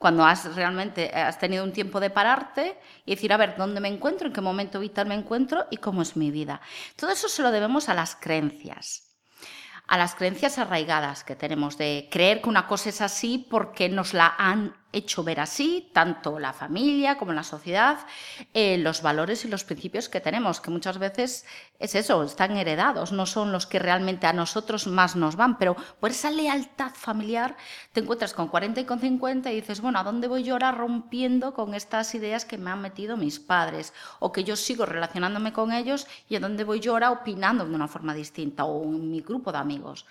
cuando 0.00 0.24
has 0.24 0.54
realmente 0.54 1.10
has 1.10 1.38
tenido 1.38 1.62
un 1.62 1.74
tiempo 1.74 2.00
de 2.00 2.08
pararte 2.08 2.78
y 3.04 3.14
decir, 3.14 3.34
a 3.34 3.36
ver, 3.36 3.54
¿dónde 3.58 3.80
me 3.80 3.88
encuentro? 3.88 4.26
¿En 4.26 4.32
qué 4.32 4.40
momento 4.40 4.80
vital 4.80 5.06
me 5.06 5.14
encuentro? 5.14 5.66
¿Y 5.70 5.76
cómo 5.76 6.00
es 6.00 6.16
mi 6.16 6.30
vida? 6.30 6.62
Todo 6.96 7.10
eso 7.10 7.28
se 7.28 7.42
lo 7.42 7.50
debemos 7.50 7.90
a 7.90 7.94
las 7.94 8.16
creencias 8.16 9.09
a 9.90 9.98
las 9.98 10.14
creencias 10.14 10.56
arraigadas 10.58 11.24
que 11.24 11.34
tenemos 11.34 11.76
de 11.76 12.08
creer 12.12 12.40
que 12.40 12.48
una 12.48 12.68
cosa 12.68 12.90
es 12.90 13.00
así 13.00 13.44
porque 13.50 13.88
nos 13.88 14.14
la 14.14 14.32
han 14.38 14.76
hecho 14.92 15.22
ver 15.22 15.40
así, 15.40 15.90
tanto 15.92 16.38
la 16.38 16.52
familia 16.52 17.16
como 17.16 17.32
la 17.32 17.42
sociedad, 17.42 17.98
eh, 18.54 18.78
los 18.78 19.02
valores 19.02 19.44
y 19.44 19.48
los 19.48 19.64
principios 19.64 20.08
que 20.08 20.20
tenemos, 20.20 20.60
que 20.60 20.70
muchas 20.70 20.98
veces 20.98 21.44
es 21.78 21.94
eso, 21.94 22.22
están 22.22 22.56
heredados, 22.56 23.12
no 23.12 23.26
son 23.26 23.52
los 23.52 23.66
que 23.66 23.78
realmente 23.78 24.26
a 24.26 24.32
nosotros 24.32 24.86
más 24.86 25.16
nos 25.16 25.36
van, 25.36 25.58
pero 25.58 25.76
por 26.00 26.10
esa 26.10 26.30
lealtad 26.30 26.92
familiar 26.94 27.56
te 27.92 28.00
encuentras 28.00 28.34
con 28.34 28.48
40 28.48 28.80
y 28.80 28.84
con 28.84 29.00
50 29.00 29.50
y 29.52 29.56
dices, 29.56 29.80
bueno, 29.80 29.98
¿a 29.98 30.04
dónde 30.04 30.28
voy 30.28 30.42
yo 30.42 30.54
ahora 30.54 30.72
rompiendo 30.72 31.54
con 31.54 31.74
estas 31.74 32.14
ideas 32.14 32.44
que 32.44 32.58
me 32.58 32.70
han 32.70 32.82
metido 32.82 33.16
mis 33.16 33.38
padres? 33.38 33.92
O 34.18 34.32
que 34.32 34.44
yo 34.44 34.56
sigo 34.56 34.86
relacionándome 34.86 35.52
con 35.52 35.72
ellos 35.72 36.06
y 36.28 36.36
a 36.36 36.40
dónde 36.40 36.64
voy 36.64 36.80
yo 36.80 36.92
ahora 36.92 37.10
opinando 37.10 37.64
de 37.66 37.74
una 37.74 37.88
forma 37.88 38.14
distinta 38.14 38.64
o 38.64 38.82
en 38.84 39.10
mi 39.10 39.20
grupo 39.20 39.52
de 39.52 39.58
amigos. 39.58 40.06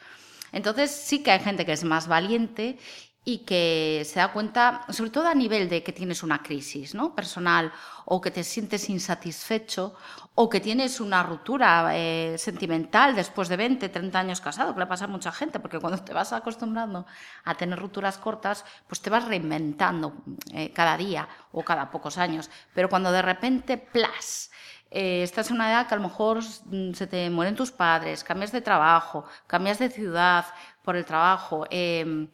Entonces 0.52 0.92
sí 0.92 1.22
que 1.22 1.32
hay 1.32 1.40
gente 1.40 1.66
que 1.66 1.74
es 1.74 1.84
más 1.84 2.08
valiente 2.08 2.80
y 3.26 3.40
que 3.40 4.04
se 4.06 4.20
da 4.20 4.32
cuenta, 4.32 4.86
sobre 4.90 5.12
todo 5.12 5.28
a 5.28 5.36
nivel 5.36 5.70
de 5.70 5.84
que 5.84 5.92
tienes 5.92 6.24
una 6.24 6.42
crisis 6.42 6.96
¿no? 6.96 7.14
personal 7.14 7.72
o 8.06 8.22
que 8.22 8.32
te 8.32 8.44
sientes 8.44 8.90
insatisfecho 8.90 9.94
o 10.36 10.50
que 10.50 10.60
tienes 10.60 11.00
una 11.02 11.22
ruptura 11.22 11.92
eh, 11.96 12.38
sentimental 12.38 13.16
después 13.16 13.50
de 13.50 13.58
20, 13.58 13.90
30 13.90 14.20
años 14.20 14.42
casado, 14.42 14.74
que 14.74 14.80
le 14.80 14.88
pasa 14.88 15.06
a 15.06 15.08
mucha 15.10 15.32
gente, 15.32 15.60
porque 15.60 15.80
cuando 15.80 16.02
te 16.02 16.14
vas 16.14 16.32
acostumbrando 16.32 17.06
a 17.44 17.56
tener 17.56 17.78
rupturas 17.78 18.18
cortas, 18.18 18.64
pues 18.88 19.02
te 19.02 19.10
vas 19.10 19.26
reinventando 19.26 20.14
eh, 20.54 20.72
cada 20.72 20.96
día 20.96 21.28
o 21.52 21.64
cada 21.64 21.92
pocos 21.92 22.18
años. 22.18 22.50
Pero 22.74 22.90
cuando 22.90 23.12
de 23.12 23.22
repente, 23.22 23.78
plas, 23.78 24.50
eh, 24.92 25.22
estás 25.22 25.50
en 25.50 25.58
una 25.58 25.70
edad 25.70 25.88
que 25.88 25.94
a 25.94 25.98
lo 25.98 26.04
mejor 26.04 26.40
mm, 26.42 26.94
se 26.94 27.06
te 27.06 27.30
mueren 27.30 27.56
tus 27.56 27.72
padres, 27.72 28.24
cambias 28.24 28.52
de 28.52 28.62
trabajo, 28.62 29.26
cambias 29.46 29.78
de 29.78 29.90
ciudad 29.90 30.46
por 30.82 30.96
el 30.96 31.06
trabajo, 31.06 31.66
em, 31.70 32.30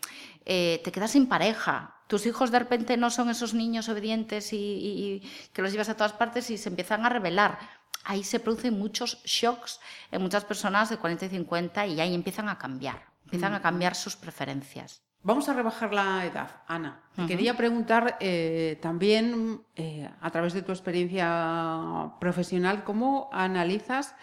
eh, 0.46 0.80
te 0.84 0.92
quedas 0.92 1.12
sin 1.12 1.28
pareja. 1.28 1.96
Tus 2.08 2.28
hijos 2.28 2.52
de 2.52 2.60
repente 2.60 2.98
no 2.98 3.10
son 3.10 3.30
esos 3.30 3.56
niños 3.56 3.90
obedientes 3.90 4.54
y, 4.54 5.24
que 5.54 5.62
los 5.64 5.72
llevas 5.72 5.90
a 5.90 5.98
todas 5.98 6.14
partes 6.14 6.52
y 6.52 6.58
se 6.58 6.70
empiezan 6.70 7.04
a 7.04 7.10
rebelar. 7.10 7.58
Ahí 8.04 8.24
se 8.24 8.40
producen 8.40 8.78
muchos 8.78 9.24
shocks 9.24 9.80
en 10.12 10.22
muchas 10.22 10.46
personas 10.46 10.90
de 10.92 10.98
40 10.98 11.25
y 11.25 11.30
50 11.30 11.88
y 11.88 12.00
ahí 12.00 12.14
empiezan 12.14 12.48
a 12.50 12.60
cambiar, 12.60 13.02
empiezan 13.24 13.56
a 13.56 13.62
cambiar 13.62 13.96
sus 13.96 14.16
preferencias. 14.16 15.02
Vamos 15.24 15.50
a 15.50 15.54
rebajar 15.54 15.92
la 15.92 16.24
edad, 16.24 16.62
Ana. 16.68 17.02
Te 17.16 17.25
quería 17.25 17.58
preguntar 17.58 18.18
eh, 18.20 18.78
también, 18.80 19.64
eh, 19.75 20.08
a 20.22 20.30
través 20.30 20.54
de 20.54 20.62
tu 20.62 20.72
experiencia 20.72 22.12
profesional, 22.20 22.84
cómo 22.84 23.30
analizas 23.34 24.14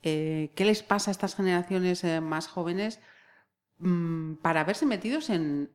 qué 0.00 0.52
les 0.56 0.82
pasa 0.82 1.10
a 1.10 1.12
estas 1.12 1.36
generaciones 1.36 2.02
más 2.22 2.48
jóvenes 2.48 3.00
Mm, 3.78 4.34
para 4.36 4.64
verse 4.64 4.86
metidos 4.86 5.30
en, 5.30 5.70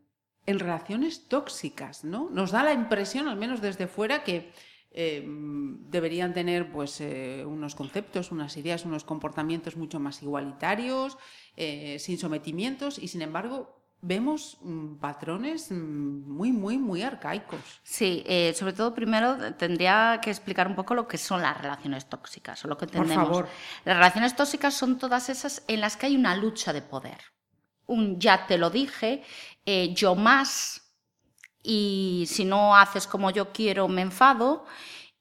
relaciones 0.46 1.30
tóxicas, 1.30 2.04
¿no? 2.04 2.30
Nos 2.30 2.52
da 2.52 2.64
la 2.64 2.74
impresión, 2.74 3.30
al 3.30 3.38
menos 3.38 3.62
desde 3.62 3.88
fuera, 3.88 4.26
que 4.26 4.52
eh, 4.92 5.24
deberían 5.26 6.34
tener 6.34 6.70
pues, 6.70 7.00
eh, 7.00 7.46
unos 7.48 7.76
conceptos, 7.76 8.30
unas 8.30 8.58
ideas, 8.58 8.84
unos 8.84 9.06
comportamientos 9.06 9.78
mucho 9.78 10.02
más 10.02 10.22
igualitarios, 10.22 11.18
eh, 11.56 11.98
sin 11.98 12.18
sometimientos, 12.18 13.00
y 13.00 13.08
sin 13.08 13.22
embargo 13.22 13.80
vemos 14.02 14.58
mm, 14.62 14.96
patrones 14.96 15.72
mm, 15.72 16.30
muy, 16.30 16.52
muy, 16.52 16.78
muy 16.78 17.04
arcaicos. 17.04 17.80
Sí, 17.82 18.26
sobre 18.54 18.74
todo 18.74 18.94
primero 18.94 19.56
tendría 19.56 20.20
que 20.22 20.30
explicar 20.30 20.68
un 20.68 20.76
poco 20.76 20.94
lo 20.94 21.08
que 21.08 21.18
son 21.18 21.42
las 21.42 21.58
relaciones 21.58 22.10
tóxicas 22.10 22.66
o 22.66 22.68
lo 22.68 22.78
que 22.78 22.84
entendemos. 22.84 23.28
Por 23.30 23.34
favor. 23.34 23.50
Las 23.86 23.96
relaciones 23.96 24.36
tóxicas 24.36 24.74
son 24.74 24.98
todas 24.98 25.30
esas 25.30 25.64
en 25.70 25.80
las 25.80 25.96
que 25.96 26.08
hay 26.08 26.18
una 26.18 26.36
lucha 26.36 26.74
de 26.74 26.82
poder 26.82 27.34
un 27.88 28.20
ya 28.20 28.48
te 28.48 28.58
lo 28.58 28.70
dije, 28.70 29.24
eh, 29.66 29.94
yo 29.94 30.16
más, 30.16 30.94
y 31.62 32.26
si 32.28 32.46
no 32.46 32.76
haces 32.76 33.08
como 33.08 33.32
yo 33.32 33.52
quiero, 33.52 33.88
me 33.88 34.02
enfado, 34.02 34.66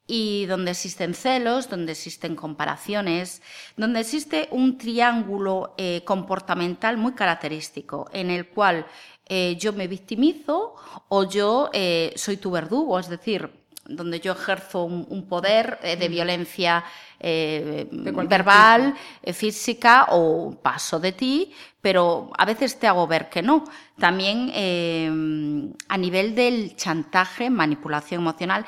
y 0.06 0.46
donde 0.46 0.72
existen 0.72 1.14
celos, 1.14 1.70
donde 1.70 1.92
existen 1.92 2.34
comparaciones, 2.34 3.40
donde 3.76 4.00
existe 4.00 4.48
un 4.50 4.76
triángulo 4.76 5.74
eh, 5.78 6.02
comportamental 6.04 6.96
muy 6.96 7.12
característico, 7.12 8.10
en 8.12 8.30
el 8.30 8.48
cual 8.48 8.86
eh, 9.26 9.56
yo 9.58 9.72
me 9.72 9.86
victimizo 9.86 10.74
o 11.08 11.24
yo 11.24 11.70
soy 12.16 12.36
tu 12.36 12.50
verdugo, 12.50 12.98
es 12.98 13.08
decir, 13.08 13.61
donde 13.96 14.20
yo 14.20 14.32
ejerzo 14.32 14.84
un, 14.84 15.26
poder 15.28 15.78
eh, 15.82 15.96
de 15.96 16.08
violencia 16.08 16.84
eh, 17.20 17.86
verbal, 17.90 18.94
eh, 19.22 19.32
física 19.32 20.06
o 20.10 20.58
paso 20.60 20.98
de 20.98 21.12
ti, 21.12 21.52
pero 21.80 22.30
a 22.36 22.44
veces 22.44 22.78
te 22.78 22.86
hago 22.86 23.06
ver 23.06 23.28
que 23.28 23.42
no. 23.42 23.64
También 23.98 24.50
a 25.88 25.96
nivel 25.96 26.34
del 26.34 26.74
chantaje, 26.76 27.50
manipulación 27.50 28.22
emocional 28.22 28.64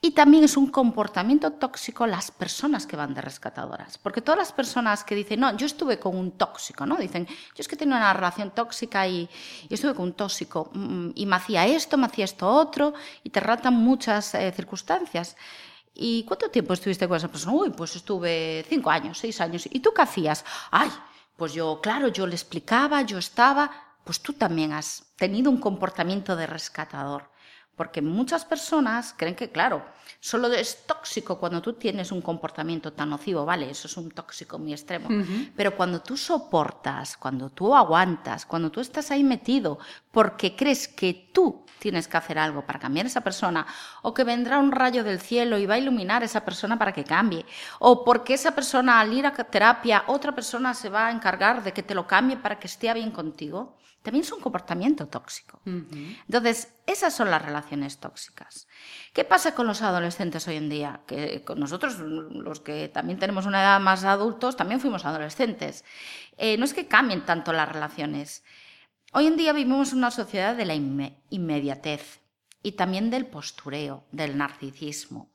y 0.00 0.12
también 0.12 0.44
es 0.44 0.56
un 0.56 0.68
comportamiento 0.68 1.52
tóxico 1.52 2.06
las 2.06 2.30
personas 2.30 2.86
que 2.86 2.94
van 2.94 3.14
de 3.14 3.20
rescatadoras. 3.20 3.98
Porque 3.98 4.20
todas 4.20 4.38
las 4.38 4.52
personas 4.52 5.02
que 5.02 5.16
dicen, 5.16 5.40
no, 5.40 5.56
yo 5.56 5.66
estuve 5.66 5.98
con 5.98 6.16
un 6.16 6.32
tóxico, 6.32 6.86
¿no? 6.86 6.96
Dicen, 6.96 7.26
yo 7.26 7.34
es 7.56 7.66
que 7.66 7.76
tengo 7.76 7.96
una 7.96 8.12
relación 8.12 8.52
tóxica 8.52 9.08
y, 9.08 9.28
estuve 9.68 9.94
con 9.94 10.04
un 10.04 10.12
tóxico 10.12 10.70
mm, 10.72 11.10
y 11.16 11.26
me 11.26 11.36
hacía 11.36 11.66
esto, 11.66 11.98
me 11.98 12.06
hacía 12.06 12.26
esto 12.26 12.48
otro, 12.48 12.94
y 13.24 13.30
te 13.30 13.40
ratan 13.40 13.74
muchas 13.74 14.34
eh, 14.36 14.52
circunstancias. 14.54 15.36
¿Y 15.94 16.22
cuánto 16.22 16.48
tiempo 16.48 16.74
estuviste 16.74 17.08
con 17.08 17.16
esa 17.16 17.26
persona? 17.26 17.56
Uy, 17.56 17.70
pues 17.70 17.96
estuve 17.96 18.64
cinco 18.68 18.90
años, 18.90 19.18
seis 19.18 19.40
años. 19.40 19.68
¿Y 19.68 19.80
tú 19.80 19.92
qué 19.92 20.02
hacías? 20.02 20.44
Ay, 20.70 20.90
pues 21.36 21.54
yo, 21.54 21.80
claro, 21.82 22.06
yo 22.06 22.24
le 22.24 22.34
explicaba, 22.36 23.02
yo 23.02 23.18
estaba. 23.18 23.70
Pues 24.04 24.20
tú 24.20 24.32
también 24.32 24.72
has 24.72 25.12
tenido 25.16 25.50
un 25.50 25.58
comportamiento 25.58 26.36
de 26.36 26.46
rescatador. 26.46 27.30
Porque 27.78 28.02
muchas 28.02 28.44
personas 28.44 29.14
creen 29.16 29.36
que, 29.36 29.50
claro, 29.50 29.86
solo 30.18 30.52
es 30.52 30.84
tóxico 30.84 31.38
cuando 31.38 31.62
tú 31.62 31.74
tienes 31.74 32.10
un 32.10 32.20
comportamiento 32.20 32.92
tan 32.92 33.10
nocivo, 33.10 33.44
vale, 33.44 33.70
eso 33.70 33.86
es 33.86 33.96
un 33.96 34.10
tóxico 34.10 34.58
muy 34.58 34.72
extremo. 34.72 35.08
Pero 35.56 35.76
cuando 35.76 36.00
tú 36.00 36.16
soportas, 36.16 37.16
cuando 37.16 37.50
tú 37.50 37.74
aguantas, 37.74 38.44
cuando 38.44 38.70
tú 38.70 38.80
estás 38.80 39.12
ahí 39.12 39.22
metido 39.22 39.78
porque 40.10 40.56
crees 40.56 40.88
que 40.88 41.30
tú 41.32 41.64
tienes 41.78 42.08
que 42.08 42.16
hacer 42.16 42.36
algo 42.36 42.66
para 42.66 42.80
cambiar 42.80 43.06
a 43.06 43.08
esa 43.08 43.20
persona, 43.20 43.64
o 44.02 44.12
que 44.12 44.24
vendrá 44.24 44.58
un 44.58 44.72
rayo 44.72 45.04
del 45.04 45.20
cielo 45.20 45.56
y 45.56 45.66
va 45.66 45.74
a 45.74 45.78
iluminar 45.78 46.22
a 46.22 46.24
esa 46.24 46.44
persona 46.44 46.76
para 46.76 46.92
que 46.92 47.04
cambie, 47.04 47.46
o 47.78 48.04
porque 48.04 48.34
esa 48.34 48.56
persona 48.56 48.98
al 48.98 49.12
ir 49.12 49.24
a 49.24 49.32
terapia, 49.32 50.02
otra 50.08 50.34
persona 50.34 50.74
se 50.74 50.88
va 50.88 51.06
a 51.06 51.12
encargar 51.12 51.62
de 51.62 51.72
que 51.72 51.84
te 51.84 51.94
lo 51.94 52.08
cambie 52.08 52.36
para 52.36 52.58
que 52.58 52.66
esté 52.66 52.92
bien 52.92 53.12
contigo 53.12 53.78
también 54.02 54.24
es 54.24 54.32
un 54.32 54.40
comportamiento 54.40 55.08
tóxico. 55.08 55.60
Entonces, 55.64 56.72
esas 56.86 57.14
son 57.14 57.30
las 57.30 57.42
relaciones 57.42 57.98
tóxicas. 57.98 58.68
¿Qué 59.12 59.24
pasa 59.24 59.54
con 59.54 59.66
los 59.66 59.82
adolescentes 59.82 60.46
hoy 60.48 60.56
en 60.56 60.68
día? 60.68 61.00
Que 61.06 61.42
con 61.44 61.58
nosotros, 61.58 61.98
los 61.98 62.60
que 62.60 62.88
también 62.88 63.18
tenemos 63.18 63.46
una 63.46 63.60
edad 63.60 63.80
más 63.80 64.04
adultos, 64.04 64.56
también 64.56 64.80
fuimos 64.80 65.04
adolescentes. 65.04 65.84
Eh, 66.36 66.56
no 66.56 66.64
es 66.64 66.74
que 66.74 66.86
cambien 66.86 67.24
tanto 67.24 67.52
las 67.52 67.68
relaciones. 67.68 68.44
Hoy 69.12 69.26
en 69.26 69.36
día 69.36 69.52
vivimos 69.52 69.92
una 69.92 70.10
sociedad 70.10 70.54
de 70.54 70.66
la 70.66 70.74
inmediatez 70.74 72.20
y 72.62 72.72
también 72.72 73.10
del 73.10 73.26
postureo, 73.26 74.04
del 74.12 74.36
narcisismo. 74.36 75.30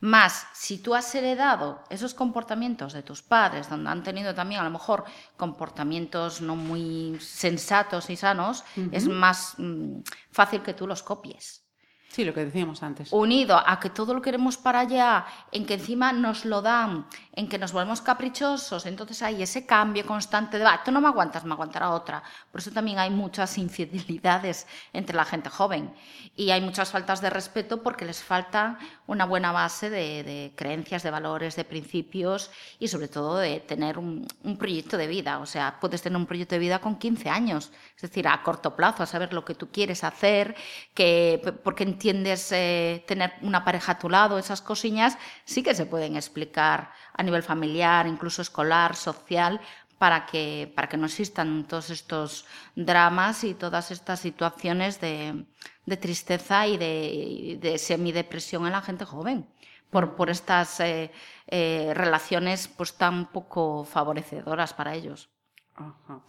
Más, 0.00 0.46
si 0.52 0.78
tú 0.78 0.94
has 0.94 1.12
heredado 1.14 1.82
esos 1.90 2.14
comportamientos 2.14 2.92
de 2.92 3.02
tus 3.02 3.22
padres, 3.22 3.68
donde 3.68 3.90
han 3.90 4.04
tenido 4.04 4.32
también 4.32 4.60
a 4.60 4.64
lo 4.64 4.70
mejor 4.70 5.04
comportamientos 5.36 6.40
no 6.40 6.54
muy 6.54 7.18
sensatos 7.20 8.08
y 8.08 8.16
sanos, 8.16 8.64
es 8.92 9.08
más 9.08 9.54
mm, 9.58 10.00
fácil 10.30 10.62
que 10.62 10.74
tú 10.74 10.86
los 10.86 11.02
copies. 11.02 11.64
Sí, 12.08 12.24
lo 12.24 12.32
que 12.32 12.44
decíamos 12.44 12.82
antes. 12.82 13.12
Unido 13.12 13.60
a 13.64 13.78
que 13.78 13.90
todo 13.90 14.14
lo 14.14 14.22
queremos 14.22 14.56
para 14.56 14.80
allá, 14.80 15.26
en 15.52 15.66
que 15.66 15.74
encima 15.74 16.12
nos 16.12 16.46
lo 16.46 16.62
dan, 16.62 17.06
en 17.38 17.48
que 17.48 17.56
nos 17.56 17.70
volvemos 17.70 18.00
caprichosos, 18.00 18.84
entonces 18.84 19.22
hay 19.22 19.40
ese 19.44 19.64
cambio 19.64 20.04
constante 20.04 20.58
de, 20.58 20.64
va, 20.64 20.82
tú 20.82 20.90
no 20.90 21.00
me 21.00 21.06
aguantas, 21.06 21.44
me 21.44 21.52
aguantará 21.52 21.90
otra. 21.90 22.20
Por 22.50 22.60
eso 22.60 22.72
también 22.72 22.98
hay 22.98 23.10
muchas 23.10 23.56
infidelidades 23.58 24.66
entre 24.92 25.14
la 25.14 25.24
gente 25.24 25.48
joven 25.48 25.94
y 26.34 26.50
hay 26.50 26.60
muchas 26.60 26.90
faltas 26.90 27.20
de 27.20 27.30
respeto 27.30 27.80
porque 27.80 28.04
les 28.04 28.24
falta 28.24 28.80
una 29.06 29.24
buena 29.24 29.52
base 29.52 29.88
de, 29.88 30.52
creencias, 30.56 31.04
de 31.04 31.12
valores, 31.12 31.54
de 31.54 31.62
principios 31.62 32.50
y 32.80 32.88
sobre 32.88 33.06
todo 33.06 33.36
de 33.36 33.60
tener 33.60 33.98
un, 33.98 34.26
proyecto 34.58 34.96
de 34.96 35.06
vida. 35.06 35.38
O 35.38 35.46
sea, 35.46 35.78
puedes 35.80 36.02
tener 36.02 36.16
un 36.16 36.26
proyecto 36.26 36.56
de 36.56 36.58
vida 36.58 36.80
con 36.80 36.96
15 36.96 37.30
años, 37.30 37.70
es 37.94 38.02
decir, 38.02 38.26
a 38.26 38.42
corto 38.42 38.74
plazo, 38.74 39.04
a 39.04 39.06
saber 39.06 39.32
lo 39.32 39.44
que 39.44 39.54
tú 39.54 39.68
quieres 39.70 40.02
hacer, 40.02 40.56
que, 40.92 41.40
porque 41.62 41.84
entiendes 41.84 42.50
eh, 42.50 43.04
tener 43.06 43.34
una 43.42 43.64
pareja 43.64 43.92
a 43.92 43.98
tu 44.00 44.10
lado, 44.10 44.38
esas 44.38 44.60
cosillas 44.60 45.16
sí 45.44 45.62
que 45.62 45.76
se 45.76 45.86
pueden 45.86 46.16
explicar 46.16 46.90
a 47.18 47.22
nivel 47.22 47.42
familiar, 47.42 48.06
incluso 48.06 48.40
escolar, 48.40 48.96
social, 48.96 49.60
para 49.98 50.24
que, 50.24 50.72
para 50.74 50.88
que 50.88 50.96
no 50.96 51.06
existan 51.06 51.64
todos 51.64 51.90
estos 51.90 52.46
dramas 52.76 53.44
y 53.44 53.54
todas 53.54 53.90
estas 53.90 54.20
situaciones 54.20 55.00
de, 55.00 55.44
de 55.84 55.96
tristeza 55.96 56.66
y 56.66 56.78
de, 56.78 57.58
de, 57.60 57.78
semidepresión 57.78 58.64
en 58.66 58.72
la 58.72 58.80
gente 58.80 59.04
joven 59.04 59.46
por, 59.90 60.14
por 60.14 60.30
estas 60.30 60.78
eh, 60.80 61.10
eh, 61.48 61.92
relaciones 61.94 62.68
pues 62.68 62.94
tan 62.94 63.26
poco 63.32 63.84
favorecedoras 63.84 64.72
para 64.72 64.94
ellos. 64.94 65.28
Ajá. 65.74 66.22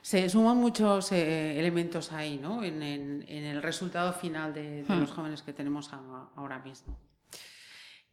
Se 0.00 0.26
suman 0.30 0.56
muchos 0.56 1.12
eh, 1.12 1.58
elementos 1.60 2.12
ahí, 2.12 2.38
¿no? 2.38 2.64
En, 2.64 2.82
en, 2.82 3.24
en, 3.28 3.44
el 3.44 3.62
resultado 3.62 4.14
final 4.14 4.54
de, 4.54 4.82
de 4.82 4.94
hmm. 4.94 5.00
los 5.00 5.10
jóvenes 5.10 5.42
que 5.42 5.52
tenemos 5.52 5.92
a, 5.92 6.00
ahora 6.36 6.58
mismo. 6.60 6.96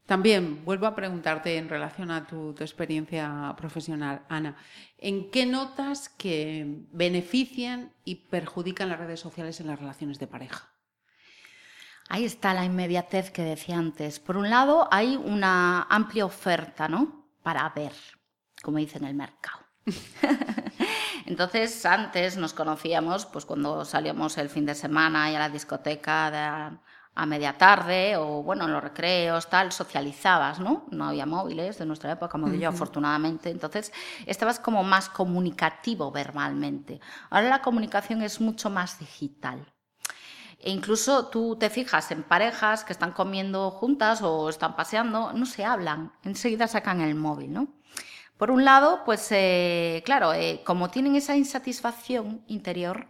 También 0.08 0.64
vuelvo 0.64 0.88
a 0.88 0.96
preguntarte 0.96 1.58
en 1.58 1.68
relación 1.68 2.12
a 2.12 2.26
tu, 2.26 2.56
experiencia 2.62 3.54
profesional, 3.58 4.22
Ana, 4.30 4.56
¿en 4.98 5.30
qué 5.30 5.46
notas 5.46 6.08
que 6.08 6.86
benefician 6.94 7.92
y 8.06 8.16
perjudican 8.16 8.88
las 8.88 9.00
redes 9.00 9.20
sociales 9.20 9.60
en 9.60 9.68
las 9.68 9.78
relaciones 9.78 10.18
de 10.18 10.28
pareja? 10.28 10.70
Ahí 12.08 12.24
está 12.24 12.54
la 12.54 12.64
inmediatez 12.64 13.32
que 13.32 13.42
decía 13.42 13.78
antes. 13.78 14.22
Por 14.22 14.38
un 14.38 14.50
lado, 14.50 14.88
hay 14.92 15.18
una 15.18 15.84
amplia 15.90 16.26
oferta, 16.26 16.88
¿no? 16.88 17.28
Para 17.44 17.68
ver, 17.76 17.92
como 18.64 18.78
dice 18.78 19.00
en 19.00 19.04
el 19.04 19.14
mercado. 19.14 19.60
Entonces, 21.26 21.86
antes 21.86 22.38
nos 22.38 22.54
conocíamos, 22.54 23.26
pues 23.26 23.44
cuando 23.44 23.84
salíamos 23.84 24.38
el 24.38 24.48
fin 24.48 24.66
de 24.66 24.74
semana 24.74 25.30
y 25.30 25.36
a 25.36 25.40
la 25.40 25.50
discoteca 25.50 26.80
a 27.18 27.26
media 27.26 27.58
tarde 27.58 28.16
o, 28.16 28.44
bueno, 28.44 28.66
en 28.66 28.74
los 28.74 28.84
recreos, 28.84 29.50
tal, 29.50 29.72
socializabas, 29.72 30.60
¿no? 30.60 30.86
No 30.92 31.06
había 31.06 31.26
móviles 31.26 31.80
de 31.80 31.86
nuestra 31.88 32.12
época, 32.12 32.30
como 32.30 32.54
yo, 32.54 32.70
afortunadamente. 32.70 33.50
Entonces, 33.50 33.92
estabas 34.28 34.60
como 34.60 34.84
más 34.84 35.10
comunicativo 35.10 36.12
verbalmente. 36.12 37.00
Ahora 37.32 37.50
la 37.50 37.62
comunicación 37.64 38.22
es 38.22 38.40
mucho 38.40 38.70
más 38.70 39.00
digital. 39.00 39.66
E 40.60 40.70
incluso 40.70 41.28
tú 41.30 41.56
te 41.56 41.72
fijas 41.72 42.12
en 42.12 42.22
parejas 42.22 42.84
que 42.84 42.94
están 42.94 43.14
comiendo 43.14 43.72
juntas 43.72 44.22
o 44.22 44.48
están 44.50 44.76
paseando, 44.76 45.34
no 45.34 45.46
se 45.48 45.66
hablan, 45.66 46.14
enseguida 46.24 46.68
sacan 46.68 47.02
el 47.02 47.16
móvil, 47.16 47.52
¿no? 47.52 47.68
Por 48.38 48.52
un 48.52 48.64
lado, 48.64 49.02
pues 49.06 49.28
eh, 49.32 50.04
claro, 50.06 50.34
eh, 50.34 50.62
como 50.64 50.92
tienen 50.92 51.16
esa 51.16 51.36
insatisfacción 51.36 52.44
interior, 52.48 53.08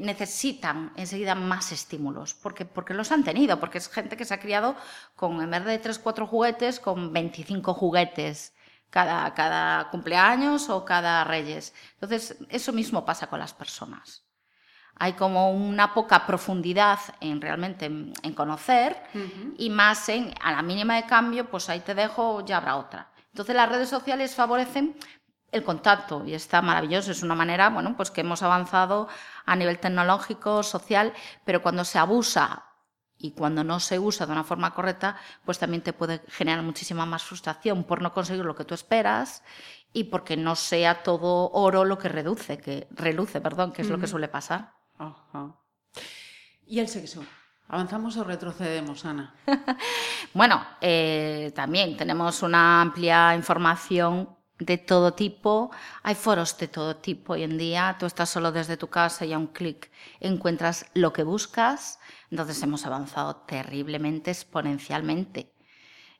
necesitan 0.00 0.92
enseguida 0.96 1.34
más 1.34 1.72
estímulos, 1.72 2.34
porque, 2.34 2.64
porque 2.64 2.94
los 2.94 3.10
han 3.10 3.24
tenido, 3.24 3.58
porque 3.58 3.78
es 3.78 3.88
gente 3.88 4.16
que 4.16 4.24
se 4.24 4.34
ha 4.34 4.40
criado 4.40 4.76
con, 5.16 5.40
en 5.40 5.50
vez 5.50 5.64
de 5.64 5.78
3, 5.78 5.98
4 5.98 6.26
juguetes, 6.26 6.78
con 6.78 7.12
25 7.12 7.72
juguetes 7.74 8.54
cada, 8.90 9.32
cada 9.34 9.88
cumpleaños 9.90 10.68
o 10.68 10.84
cada 10.84 11.24
reyes. 11.24 11.74
Entonces, 11.94 12.36
eso 12.48 12.72
mismo 12.72 13.04
pasa 13.04 13.28
con 13.28 13.38
las 13.38 13.54
personas. 13.54 14.24
Hay 14.96 15.12
como 15.12 15.52
una 15.52 15.94
poca 15.94 16.26
profundidad 16.26 16.98
en 17.20 17.40
realmente 17.40 17.86
en, 17.86 18.12
en 18.22 18.34
conocer 18.34 19.00
uh 19.14 19.18
-huh. 19.18 19.54
y 19.56 19.70
más 19.70 20.08
en 20.08 20.34
a 20.42 20.52
la 20.52 20.62
mínima 20.62 20.96
de 20.96 21.06
cambio, 21.06 21.48
pues 21.48 21.68
ahí 21.68 21.80
te 21.80 21.94
dejo, 21.94 22.44
ya 22.44 22.56
habrá 22.56 22.76
otra. 22.76 23.08
Entonces 23.32 23.54
las 23.54 23.68
redes 23.68 23.88
sociales 23.88 24.34
favorecen 24.34 24.96
el 25.50 25.64
contacto 25.64 26.24
y 26.26 26.34
está 26.34 26.62
maravilloso. 26.62 27.10
Es 27.10 27.22
una 27.22 27.34
manera, 27.34 27.70
bueno, 27.70 27.96
pues 27.96 28.10
que 28.10 28.20
hemos 28.20 28.42
avanzado 28.42 29.08
a 29.46 29.56
nivel 29.56 29.78
tecnológico, 29.78 30.62
social, 30.62 31.12
pero 31.44 31.62
cuando 31.62 31.84
se 31.84 31.98
abusa 31.98 32.64
y 33.18 33.32
cuando 33.32 33.64
no 33.64 33.80
se 33.80 33.98
usa 33.98 34.26
de 34.26 34.32
una 34.32 34.44
forma 34.44 34.74
correcta, 34.74 35.16
pues 35.44 35.58
también 35.58 35.82
te 35.82 35.92
puede 35.92 36.22
generar 36.28 36.62
muchísima 36.62 37.06
más 37.06 37.24
frustración 37.24 37.84
por 37.84 38.00
no 38.02 38.12
conseguir 38.12 38.44
lo 38.44 38.54
que 38.54 38.64
tú 38.64 38.74
esperas 38.74 39.42
y 39.92 40.04
porque 40.04 40.36
no 40.36 40.54
sea 40.54 41.02
todo 41.02 41.50
oro 41.50 41.84
lo 41.84 41.98
que 41.98 42.08
reduce, 42.08 42.58
que 42.58 42.86
reluce, 42.90 43.40
perdón, 43.40 43.72
que 43.72 43.82
es 43.82 43.88
uh 43.88 43.90
-huh. 43.90 43.94
lo 43.94 44.00
que 44.00 44.06
suele 44.06 44.28
pasar. 44.28 44.74
¿Y 46.66 46.80
el 46.80 46.88
sexo? 46.88 47.24
¿Avanzamos 47.68 48.16
o 48.16 48.24
retrocedemos, 48.24 49.04
Ana? 49.04 49.34
bueno, 50.34 50.64
eh, 50.80 51.52
también 51.54 51.96
tenemos 51.96 52.42
una 52.42 52.80
amplia 52.80 53.34
información 53.34 54.37
de 54.58 54.78
todo 54.78 55.14
tipo. 55.14 55.70
Hay 56.02 56.14
foros 56.14 56.56
de 56.58 56.68
todo 56.68 56.96
tipo 56.96 57.34
hoy 57.34 57.44
en 57.44 57.58
día. 57.58 57.96
Tú 57.98 58.06
estás 58.06 58.30
solo 58.30 58.52
desde 58.52 58.76
tu 58.76 58.88
casa 58.88 59.24
y 59.24 59.32
a 59.32 59.38
un 59.38 59.48
clic 59.48 59.90
encuentras 60.20 60.86
lo 60.94 61.12
que 61.12 61.22
buscas. 61.22 61.98
Entonces 62.30 62.62
hemos 62.62 62.84
avanzado 62.86 63.36
terriblemente, 63.36 64.30
exponencialmente. 64.30 65.52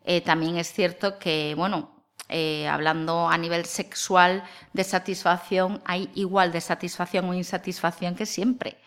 Eh, 0.05 0.20
también 0.20 0.57
es 0.57 0.72
cierto 0.72 1.18
que, 1.18 1.55
bueno, 1.57 2.05
eh, 2.29 2.68
hablando 2.68 3.29
a 3.29 3.37
nivel 3.38 3.64
sexual 3.64 4.44
de 4.72 4.85
satisfacción, 4.85 5.83
hay 5.85 6.11
igual 6.14 6.53
de 6.53 6.61
satisfacción 6.61 7.29
o 7.29 7.35
insatisfacción 7.35 8.14
que 8.14 8.27
siempre. 8.27 8.79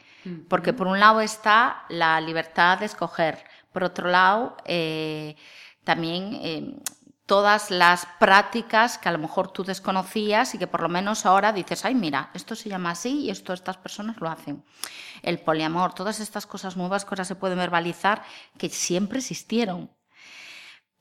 Porque 0.48 0.72
por 0.72 0.86
un 0.86 1.00
lado 1.00 1.20
está 1.20 1.84
la 1.90 2.22
libertad 2.22 2.78
de 2.78 2.86
escoger, 2.86 3.44
por 3.74 3.84
otro 3.84 4.08
lado 4.08 4.56
eh, 4.66 5.36
también 5.84 6.84
todas 7.32 7.72
las 7.72 8.06
prácticas 8.20 8.98
que 8.98 9.08
a 9.08 9.14
lo 9.14 9.18
mejor 9.18 9.54
tú 9.54 9.64
desconocías 9.64 10.54
y 10.54 10.58
que 10.58 10.68
por 10.68 10.82
lo 10.82 10.90
menos 10.90 11.26
ahora 11.26 11.54
dices, 11.54 11.86
ay 11.86 11.96
mira, 11.96 12.30
esto 12.34 12.58
se 12.58 12.68
llama 12.68 12.90
así 12.90 13.22
y 13.22 13.30
esto 13.30 13.54
estas 13.54 13.78
personas 13.78 14.18
lo 14.20 14.30
hacen. 14.30 14.66
El 15.22 15.40
poliamor, 15.40 15.94
todas 15.94 16.20
estas 16.20 16.46
cosas 16.46 16.76
nuevas 16.76 17.06
que 17.06 17.12
ahora 17.12 17.24
se 17.24 17.36
pueden 17.36 17.58
verbalizar 17.58 18.22
que 18.58 18.68
siempre 18.68 19.20
existieron. 19.20 19.90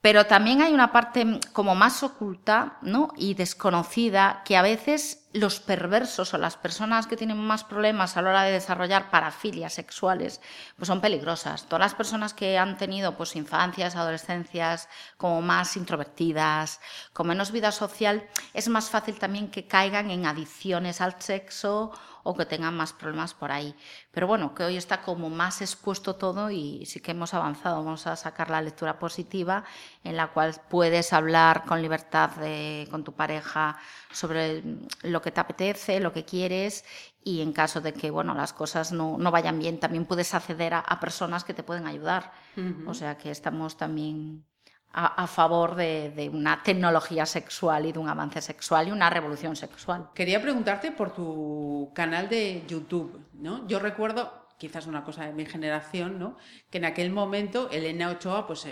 Pero 0.01 0.25
también 0.25 0.63
hay 0.63 0.73
una 0.73 0.93
parte 0.93 1.41
como 1.53 1.75
más 1.75 2.03
oculta 2.03 2.79
¿no? 2.81 3.11
y 3.17 3.35
desconocida 3.35 4.43
que 4.47 4.57
a 4.57 4.63
veces 4.63 5.29
los 5.33 5.61
perversos 5.61 6.33
o 6.33 6.39
las 6.39 6.57
personas 6.57 7.07
que 7.07 7.17
tienen 7.17 7.39
más 7.39 7.65
problemas 7.65 8.17
a 8.17 8.23
la 8.23 8.31
hora 8.31 8.43
de 8.43 8.53
desarrollar 8.53 9.11
parafilias 9.11 9.75
sexuales, 9.75 10.41
pues 10.77 10.89
son 10.89 11.03
peligrosas. 11.03 11.67
Todas 11.67 11.81
las 11.81 11.95
personas 11.95 12.33
que 12.35 12.59
han 12.59 12.79
tenido 12.79 13.17
pues 13.17 13.37
infancias, 13.37 13.95
adolescencias 13.95 14.89
como 15.19 15.43
más 15.43 15.77
introvertidas, 15.77 16.81
con 17.13 17.29
menos 17.29 17.53
vida 17.53 17.71
social, 17.71 18.27
es 18.55 18.69
más 18.69 18.89
fácil 18.89 19.19
también 19.19 19.51
que 19.51 19.67
caigan 19.67 20.11
en 20.11 20.25
adicciones 20.25 21.01
al 21.01 21.21
sexo 21.21 21.93
o 22.23 22.37
que 22.37 22.47
tengan 22.47 22.77
más 22.77 22.93
problemas 22.93 23.35
por 23.35 23.53
ahí. 23.53 23.75
Pero 24.11 24.27
bueno, 24.27 24.55
que 24.55 24.65
hoy 24.65 24.77
está 24.77 25.03
como 25.03 25.31
más 25.31 25.63
expuesto 25.63 26.17
todo 26.17 26.51
y 26.51 26.85
sí 26.87 27.01
que 27.01 27.13
hemos 27.13 27.35
avanzado. 27.35 27.85
Vamos 27.85 28.07
a 28.07 28.17
sacar 28.17 28.51
la 28.51 28.63
lectura 28.63 28.99
positiva 28.99 29.65
en 30.05 30.17
la 30.17 30.29
cual 30.29 30.55
puedes 30.69 31.13
hablar 31.13 31.65
con 31.65 31.83
libertad 31.83 32.31
de, 32.37 32.89
con 32.91 33.05
tu 33.05 33.13
pareja 33.13 33.79
sobre 34.13 34.63
lo 35.03 35.23
que 35.23 35.31
te 35.31 35.41
apetece, 35.41 36.01
lo 36.01 36.13
que 36.13 36.25
quieres 36.25 36.85
y 37.23 37.43
en 37.43 37.53
caso 37.53 37.81
de 37.81 37.93
que 37.93 38.11
bueno, 38.11 38.35
las 38.35 38.53
cosas 38.53 38.93
no, 38.93 39.19
no 39.19 39.31
vayan 39.31 39.59
bien, 39.59 39.79
también 39.79 40.07
puedes 40.07 40.35
acceder 40.35 40.75
a, 40.75 40.81
a 40.81 41.01
personas 41.01 41.45
que 41.45 41.55
te 41.55 41.63
pueden 41.63 41.87
ayudar. 41.87 42.33
Uh 42.57 42.61
-huh. 42.61 42.89
O 42.91 42.95
sea 42.95 43.17
que 43.19 43.31
estamos 43.31 43.77
también 43.77 44.45
a, 44.93 45.23
a 45.23 45.27
favor 45.27 45.75
de, 45.77 46.11
de, 46.11 46.29
una 46.29 46.63
tecnología 46.63 47.27
sexual 47.27 47.87
y 47.87 47.93
de 47.93 47.99
un 47.99 48.09
avance 48.09 48.41
sexual 48.41 48.89
y 48.89 48.91
una 48.91 49.09
revolución 49.11 49.55
sexual. 49.57 50.09
Quería 50.15 50.43
preguntarte 50.43 50.93
por 50.93 51.15
tu 51.15 51.91
canal 51.95 52.29
de 52.29 52.65
YouTube. 52.67 53.21
¿no? 53.35 53.67
Yo 53.69 53.79
recuerdo, 53.79 54.49
quizás 54.59 54.87
una 54.87 55.05
cosa 55.05 55.27
de 55.27 55.33
mi 55.33 55.47
generación, 55.47 56.19
¿no? 56.19 56.37
que 56.71 56.79
en 56.79 56.87
aquel 56.87 57.11
momento 57.11 57.71
Elena 57.71 58.11
Ochoa 58.11 58.47
pues, 58.47 58.67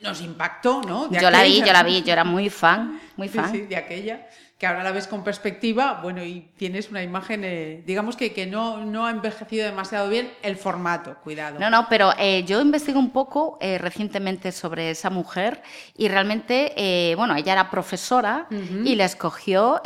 nos 0.00 0.20
impactó, 0.20 0.82
¿no? 0.82 1.10
yo 1.10 1.30
la 1.30 1.42
vi, 1.42 1.60
yo 1.60 1.72
la 1.72 1.82
vi, 1.82 2.02
yo 2.02 2.12
era 2.12 2.24
muy 2.24 2.50
fan, 2.50 3.00
muy 3.16 3.28
fan. 3.28 3.50
Sí, 3.50 3.62
de 3.62 3.76
aquella 3.76 4.28
que 4.58 4.66
ahora 4.66 4.82
la 4.82 4.90
ves 4.90 5.06
con 5.06 5.22
perspectiva, 5.22 6.00
bueno, 6.02 6.24
y 6.24 6.48
tienes 6.56 6.90
una 6.90 7.02
imagen, 7.02 7.42
eh, 7.44 7.82
digamos 7.84 8.16
que, 8.16 8.32
que 8.32 8.46
no, 8.46 8.86
no 8.86 9.04
ha 9.04 9.10
envejecido 9.10 9.66
demasiado 9.66 10.08
bien 10.08 10.32
el 10.42 10.56
formato, 10.56 11.16
cuidado. 11.22 11.58
No, 11.58 11.68
no, 11.68 11.86
pero 11.90 12.12
eh, 12.18 12.42
yo 12.44 12.62
investigué 12.62 12.98
un 12.98 13.10
poco 13.10 13.58
eh, 13.60 13.76
recientemente 13.76 14.52
sobre 14.52 14.90
esa 14.90 15.10
mujer 15.10 15.62
y 15.94 16.08
realmente, 16.08 17.14
bueno, 17.16 17.36
ella 17.36 17.52
era 17.52 17.70
profesora 17.70 18.46
y 18.50 18.94
la 18.94 19.04
escogió 19.04 19.82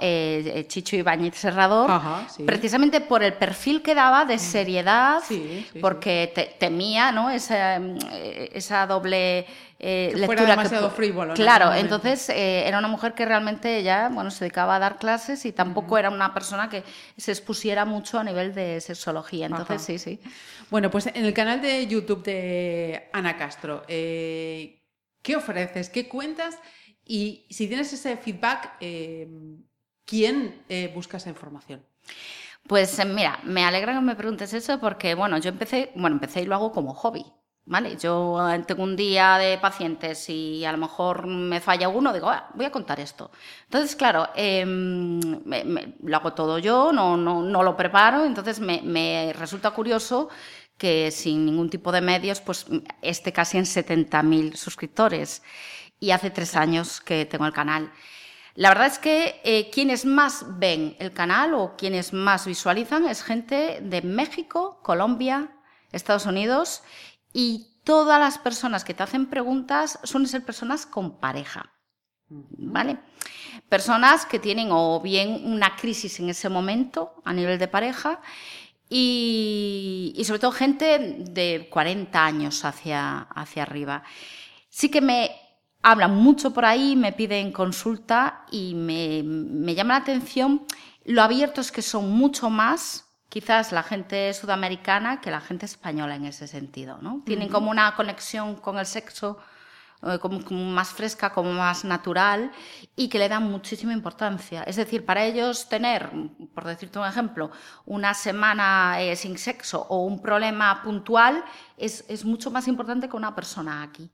Chicho 0.69 0.97
Ibáñez 0.97 1.35
Serrador 1.35 1.91
precisamente 2.47 3.01
por 3.01 3.25
el 3.25 3.33
perfil 3.33 3.83
que 3.83 3.95
daba 3.95 4.25
de 4.25 4.39
seriedad, 4.39 5.21
porque 5.81 6.57
temía, 6.59 7.11
¿no? 7.11 7.31
Esa, 7.31 7.81
esa 8.53 8.87
doble 8.87 9.47
eh, 9.83 10.13
que 10.15 10.27
fuera 10.27 10.45
demasiado 10.45 10.91
frívolo. 10.91 11.33
Claro, 11.33 11.73
entonces 11.73 12.29
eh, 12.29 12.69
era 12.69 12.79
una 12.79 12.89
mujer 12.89 13.15
que 13.15 13.25
realmente 13.25 13.83
ya 13.83 14.11
bueno, 14.11 14.31
se 14.31 14.45
dedicaba 14.45 14.77
a 14.77 14.79
dar 14.79 14.99
clases 14.99 15.47
y 15.47 15.53
tampoco 15.53 15.97
era 15.97 16.11
una 16.11 16.35
persona 16.35 16.69
que 16.69 16.85
se 17.17 17.33
expusiera 17.33 17.87
mucho 17.87 18.19
a 18.19 18.25
nivel 18.25 18.55
de 18.55 18.83
sexología. 18.83 19.47
Entonces, 19.47 19.81
sí, 19.81 19.99
sí. 19.99 20.21
Bueno, 20.69 20.91
pues 20.91 21.07
en 21.07 21.25
el 21.25 21.33
canal 21.33 21.63
de 21.63 21.87
YouTube 21.87 22.23
de 22.23 23.09
Ana 23.15 23.39
Castro, 23.39 23.83
eh, 23.89 24.83
¿qué 25.23 25.37
ofreces? 25.37 25.89
¿Qué 25.89 26.09
cuentas? 26.09 26.59
Y 27.05 27.47
si 27.49 27.67
tienes 27.67 27.91
ese 27.93 28.19
feedback, 28.19 28.75
¿quién 30.05 30.63
busca 30.95 31.17
esa 31.17 31.31
información? 31.31 31.83
Pues 32.67 33.03
mira, 33.07 33.41
me 33.45 33.65
alegra 33.65 33.95
que 33.95 34.01
me 34.01 34.15
preguntes 34.15 34.53
eso 34.53 34.79
porque, 34.79 35.15
bueno, 35.15 35.39
yo 35.39 35.49
empecé, 35.49 35.91
bueno, 35.95 36.17
empecé 36.17 36.43
y 36.43 36.45
lo 36.45 36.55
hago 36.55 36.71
como 36.71 36.93
hobby. 36.93 37.25
¿Vale? 37.71 37.97
Yo 37.97 38.37
eh, 38.51 38.65
tengo 38.67 38.83
un 38.83 38.97
día 38.97 39.39
de 39.39 39.57
pacientes 39.57 40.29
y 40.29 40.65
a 40.65 40.73
lo 40.73 40.79
mejor 40.79 41.29
me 41.29 41.61
falla 41.61 41.89
uno, 41.89 42.13
digo, 42.13 42.29
ah, 42.29 42.51
voy 42.55 42.65
a 42.67 42.73
contar 42.73 42.99
esto. 42.99 43.31
Entonces, 43.63 43.95
claro, 43.95 44.29
em, 44.35 45.21
lo 46.03 46.17
hago 46.17 46.33
todo 46.33 46.59
yo, 46.59 46.93
no, 46.93 47.17
no, 47.17 47.43
no 47.43 47.63
lo 47.63 47.77
preparo, 47.77 48.25
entonces 48.25 48.59
me, 48.59 48.83
me, 48.83 49.33
resulta 49.35 49.71
curioso 49.71 50.31
que 50.77 51.13
sin 51.13 51.47
ningún 51.47 51.71
tipo 51.71 51.93
de 51.93 52.01
medios, 52.01 52.41
pues 52.41 52.67
esté 53.03 53.33
casi 53.33 53.57
en 53.59 53.67
70.000 53.67 54.57
suscriptores. 54.57 55.41
Y 56.01 56.11
hace 56.11 56.31
tres 56.31 56.57
años 56.57 57.01
que 57.01 57.25
tengo 57.25 57.47
el 57.47 57.53
canal. 57.53 57.93
La 58.57 58.71
verdad 58.71 58.89
es 58.89 58.99
que 58.99 59.41
eh, 59.45 59.71
quienes 59.71 60.05
más 60.05 60.45
ven 60.59 60.97
el 60.99 61.13
canal 61.13 61.55
o 61.55 61.77
quienes 61.77 62.13
más 62.13 62.47
visualizan 62.47 63.07
es 63.07 63.23
gente 63.23 63.79
de 63.81 64.03
México, 64.03 64.81
Colombia, 64.83 65.53
Estados 65.93 66.27
Unidos 66.27 66.83
y 67.33 67.67
todas 67.85 68.19
las 68.19 68.39
personas 68.39 68.85
que 68.85 68.95
te 68.95 69.03
hacen 69.03 69.27
preguntas 69.27 69.99
suelen 70.05 70.29
ser 70.29 70.45
personas 70.45 70.87
con 70.87 71.19
pareja. 71.19 71.73
¿Vale? 72.29 72.99
Personas 73.69 74.25
que 74.25 74.39
tienen 74.39 74.69
o 74.71 75.01
bien 75.01 75.43
una 75.45 75.75
crisis 75.75 76.21
en 76.21 76.29
ese 76.29 76.49
momento 76.49 77.15
a 77.25 77.33
nivel 77.33 77.59
de 77.59 77.67
pareja 77.67 78.21
y, 78.89 80.21
sobre 80.25 80.39
todo 80.39 80.53
gente 80.53 81.17
de 81.19 81.69
40 81.71 82.25
años 82.25 82.65
hacia, 82.65 83.21
hacia 83.21 83.65
arriba. 83.65 84.05
Sí 84.69 84.91
que 84.91 85.01
me 85.01 85.31
hablan 85.83 86.15
mucho 86.15 86.53
por 86.53 86.65
ahí, 86.65 86.95
me 86.95 87.13
piden 87.13 87.51
consulta 87.51 88.45
y 88.53 88.75
me, 88.75 89.23
me 89.25 89.75
llama 89.75 89.95
la 89.95 90.01
atención 90.01 90.67
lo 91.05 91.23
abiertos 91.23 91.73
que 91.73 91.83
son 91.83 92.11
mucho 92.11 92.51
más 92.51 93.10
quizás 93.31 93.73
la 93.73 93.83
gente 93.83 94.35
sudamericana 94.35 95.23
que 95.23 95.31
la 95.31 95.41
gente 95.41 95.65
española 95.65 96.17
en 96.17 96.27
ese 96.27 96.47
sentido, 96.47 96.99
¿no? 97.01 97.23
Tienen 97.25 97.49
como 97.49 97.71
una 97.71 97.97
conexión 97.97 98.57
con 98.57 98.79
el 98.79 98.85
sexo 98.85 99.39
eh, 100.03 100.19
como, 100.19 100.41
más 100.51 100.89
fresca, 100.91 101.31
como 101.31 101.53
más 101.53 101.85
natural 101.85 102.51
y 102.97 103.09
que 103.09 103.19
le 103.19 103.29
dan 103.29 103.45
muchísima 103.51 103.93
importancia. 103.93 104.63
Es 104.65 104.77
decir, 104.77 105.05
para 105.05 105.25
ellos 105.25 105.69
tener, 105.69 106.11
por 106.55 106.65
decirte 106.65 106.99
un 106.99 107.07
ejemplo, 107.07 107.51
una 107.87 108.15
semana 108.15 109.01
eh, 109.01 109.15
sin 109.15 109.39
sexo 109.39 109.87
o 109.89 110.05
un 110.05 110.21
problema 110.21 110.83
puntual 110.83 111.45
es, 111.77 112.05
es 112.09 112.25
mucho 112.25 112.51
más 112.51 112.67
importante 112.67 113.09
que 113.09 113.17
una 113.17 113.35
persona 113.35 113.83
aquí. 113.83 114.11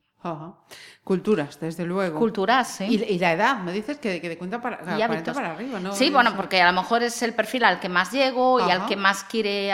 Culturas, 1.06 1.60
desde 1.60 1.84
luego. 1.84 2.18
Culturas, 2.18 2.66
sí. 2.66 2.84
Y, 2.84 3.18
la 3.20 3.32
edad, 3.32 3.58
me 3.58 3.70
dices 3.70 3.98
que, 3.98 4.18
de 4.18 4.36
cuenta 4.36 4.60
para, 4.60 4.78
para 4.78 5.52
arriba, 5.52 5.78
¿no? 5.78 5.94
Sí, 5.94 6.10
bueno, 6.10 6.34
porque 6.34 6.60
a 6.60 6.66
lo 6.66 6.82
mejor 6.82 7.04
es 7.04 7.22
el 7.22 7.32
perfil 7.32 7.62
al 7.62 7.78
que 7.78 7.88
más 7.88 8.10
llego 8.10 8.58
y 8.66 8.68
al 8.70 8.86
que 8.86 8.96
más 8.96 9.22
quiere. 9.22 9.70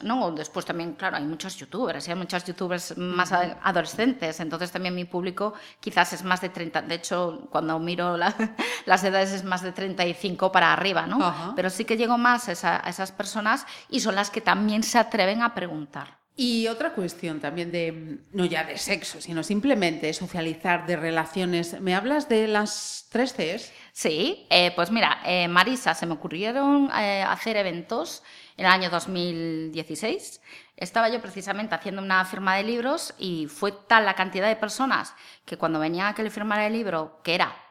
no, 0.00 0.32
después 0.32 0.64
también, 0.64 0.94
claro, 0.94 1.18
hay 1.18 1.24
muchos 1.24 1.56
youtubers, 1.56 2.08
y 2.08 2.12
hay 2.12 2.16
muchos 2.16 2.44
youtubers 2.44 2.96
más 2.96 3.30
adolescentes, 3.32 4.40
entonces 4.40 4.72
también 4.72 4.94
mi 4.94 5.04
público 5.04 5.52
quizás 5.80 6.14
es 6.14 6.24
más 6.24 6.40
de 6.40 6.48
30. 6.48 6.80
De 6.80 6.94
hecho, 6.94 7.46
cuando 7.50 7.78
miro 7.78 8.16
las 8.86 9.04
edades 9.04 9.32
es 9.32 9.44
más 9.44 9.60
de 9.60 9.72
35 9.72 10.50
para 10.50 10.72
arriba, 10.72 11.06
¿no? 11.06 11.52
Pero 11.54 11.68
sí 11.68 11.84
que 11.84 11.98
llego 11.98 12.16
más 12.16 12.48
a 12.64 12.78
esas 12.88 13.12
personas 13.12 13.66
y 13.90 14.00
son 14.00 14.14
las 14.14 14.30
que 14.30 14.40
también 14.40 14.82
se 14.82 14.98
atreven 14.98 15.42
a 15.42 15.54
preguntar. 15.54 16.23
Y 16.36 16.66
otra 16.66 16.94
cuestión 16.94 17.38
también 17.38 17.70
de, 17.70 18.18
no 18.32 18.44
ya 18.44 18.64
de 18.64 18.76
sexo, 18.76 19.20
sino 19.20 19.44
simplemente 19.44 20.12
socializar, 20.12 20.84
de 20.84 20.96
relaciones. 20.96 21.80
¿Me 21.80 21.94
hablas 21.94 22.28
de 22.28 22.48
las 22.48 23.06
tres 23.10 23.32
Cs? 23.34 23.72
Sí, 23.92 24.44
eh, 24.50 24.72
pues 24.74 24.90
mira, 24.90 25.20
eh, 25.24 25.46
Marisa, 25.46 25.94
se 25.94 26.06
me 26.06 26.14
ocurrieron 26.14 26.90
eh, 26.90 27.22
hacer 27.22 27.56
eventos 27.56 28.24
en 28.56 28.66
el 28.66 28.72
año 28.72 28.90
2016. 28.90 30.40
Estaba 30.76 31.08
yo 31.08 31.22
precisamente 31.22 31.76
haciendo 31.76 32.02
una 32.02 32.24
firma 32.24 32.56
de 32.56 32.64
libros 32.64 33.14
y 33.16 33.46
fue 33.46 33.70
tal 33.70 34.04
la 34.04 34.14
cantidad 34.14 34.48
de 34.48 34.56
personas 34.56 35.14
que 35.44 35.56
cuando 35.56 35.78
venía 35.78 36.08
a 36.08 36.14
que 36.16 36.24
le 36.24 36.30
firmara 36.30 36.66
el 36.66 36.72
libro, 36.72 37.20
que 37.22 37.36
era 37.36 37.63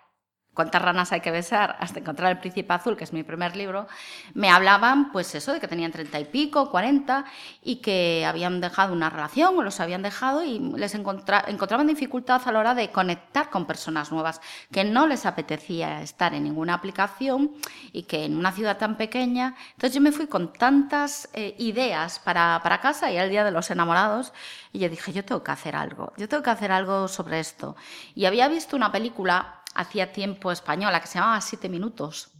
cuántas 0.54 0.82
ranas 0.82 1.12
hay 1.12 1.22
que 1.22 1.32
besar 1.32 1.76
hasta 1.80 2.00
encontrar 2.00 2.32
el 2.32 2.40
príncipe 2.40 2.74
azul, 2.74 2.96
que 2.96 3.04
es 3.04 3.14
mi 3.14 3.24
primer 3.24 3.56
libro, 3.56 3.88
me 4.34 4.50
hablaban 4.50 5.12
pues 5.12 5.34
eso 5.36 5.54
de 5.54 5.60
que 5.60 5.68
tenían 5.68 5.92
treinta 5.92 6.20
y 6.20 6.26
pico, 6.26 6.70
cuarenta 6.70 7.26
y 7.62 7.78
que 7.78 8.26
habían 8.26 8.62
dejado 8.62 8.94
una 8.94 9.10
relación 9.10 9.58
o 9.58 9.64
los 9.64 9.80
habían 9.80 10.02
dejado 10.02 10.44
y 10.44 10.60
les 10.60 10.94
encontraban 10.96 11.88
dificultad 11.88 12.42
a 12.46 12.52
la 12.52 12.60
hora 12.60 12.76
de 12.76 12.92
conectar 12.92 13.50
con 13.50 13.66
personas 13.66 14.12
nuevas, 14.12 14.42
que 14.72 14.84
no 14.84 15.08
les 15.08 15.26
apetecía 15.26 16.02
estar 16.02 16.34
en 16.34 16.44
ninguna 16.44 16.76
aplicación 16.76 17.52
y 17.92 18.04
que 18.04 18.26
en 18.26 18.38
una 18.38 18.52
ciudad 18.52 18.78
tan 18.78 18.98
pequeña. 18.98 19.56
Entonces 19.72 19.96
yo 19.96 20.02
me 20.02 20.12
fui 20.12 20.28
con 20.28 20.54
tantas 20.54 21.30
eh, 21.34 21.56
ideas 21.58 22.20
para, 22.20 22.60
para 22.62 22.80
casa 22.80 23.12
y 23.12 23.18
el 23.18 23.30
día 23.30 23.44
de 23.44 23.52
los 23.52 23.72
enamorados 23.72 24.34
y 24.72 24.80
yo 24.80 24.90
dije, 24.90 25.14
yo 25.14 25.26
tengo 25.26 25.44
que 25.44 25.52
hacer 25.52 25.76
algo, 25.76 26.14
yo 26.18 26.28
tengo 26.28 26.44
que 26.44 26.50
hacer 26.50 26.72
algo 26.72 27.08
sobre 27.08 27.40
esto. 27.40 27.76
Y 28.16 28.26
había 28.26 28.48
visto 28.48 28.76
una 28.76 28.92
película 28.92 29.63
hacía 29.74 30.12
tiempo 30.12 30.52
española 30.52 31.00
que 31.02 31.08
se 31.08 31.20
llamaba 31.20 31.42
Siete 31.42 31.70
Minutos. 31.70 32.34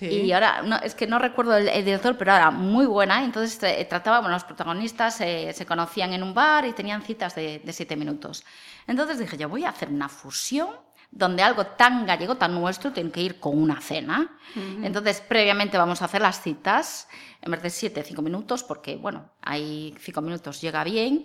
Y 0.00 0.32
ahora, 0.32 0.62
no, 0.62 0.76
es 0.76 0.94
que 0.94 1.06
no 1.06 1.18
recuerdo 1.18 1.56
el, 1.56 1.84
director, 1.84 2.16
pero 2.16 2.32
era 2.32 2.50
muy 2.50 2.86
buena. 2.86 3.24
Entonces 3.24 3.62
eh, 3.62 3.84
trataba, 3.88 4.20
bueno, 4.20 4.34
los 4.34 4.44
protagonistas 4.44 5.20
eh, 5.20 5.52
se 5.54 5.66
conocían 5.66 6.12
en 6.12 6.22
un 6.22 6.32
bar 6.32 6.64
y 6.64 6.72
tenían 6.72 7.02
citas 7.02 7.34
de, 7.34 7.62
siete 7.72 7.96
minutos. 7.96 8.44
Entonces 8.86 9.18
dije, 9.18 9.36
yo 9.36 9.48
voy 9.48 9.64
a 9.64 9.70
hacer 9.70 9.88
una 9.88 10.08
fusión 10.08 10.68
donde 11.10 11.42
algo 11.42 11.66
tan 11.66 12.06
gallego, 12.06 12.36
tan 12.36 12.54
nuestro, 12.54 12.92
tiene 12.92 13.10
que 13.10 13.20
ir 13.20 13.40
con 13.40 13.60
una 13.60 13.80
cena. 13.80 14.30
Entonces, 14.54 15.20
previamente 15.20 15.76
vamos 15.76 16.02
a 16.02 16.04
hacer 16.04 16.20
las 16.20 16.40
citas, 16.40 17.08
en 17.42 17.50
vez 17.50 17.62
de 17.62 17.70
siete, 17.70 18.04
cinco 18.04 18.22
minutos, 18.22 18.62
porque, 18.62 18.94
bueno, 18.96 19.28
hay 19.42 19.92
cinco 19.98 20.20
minutos 20.20 20.60
llega 20.60 20.84
bien, 20.84 21.24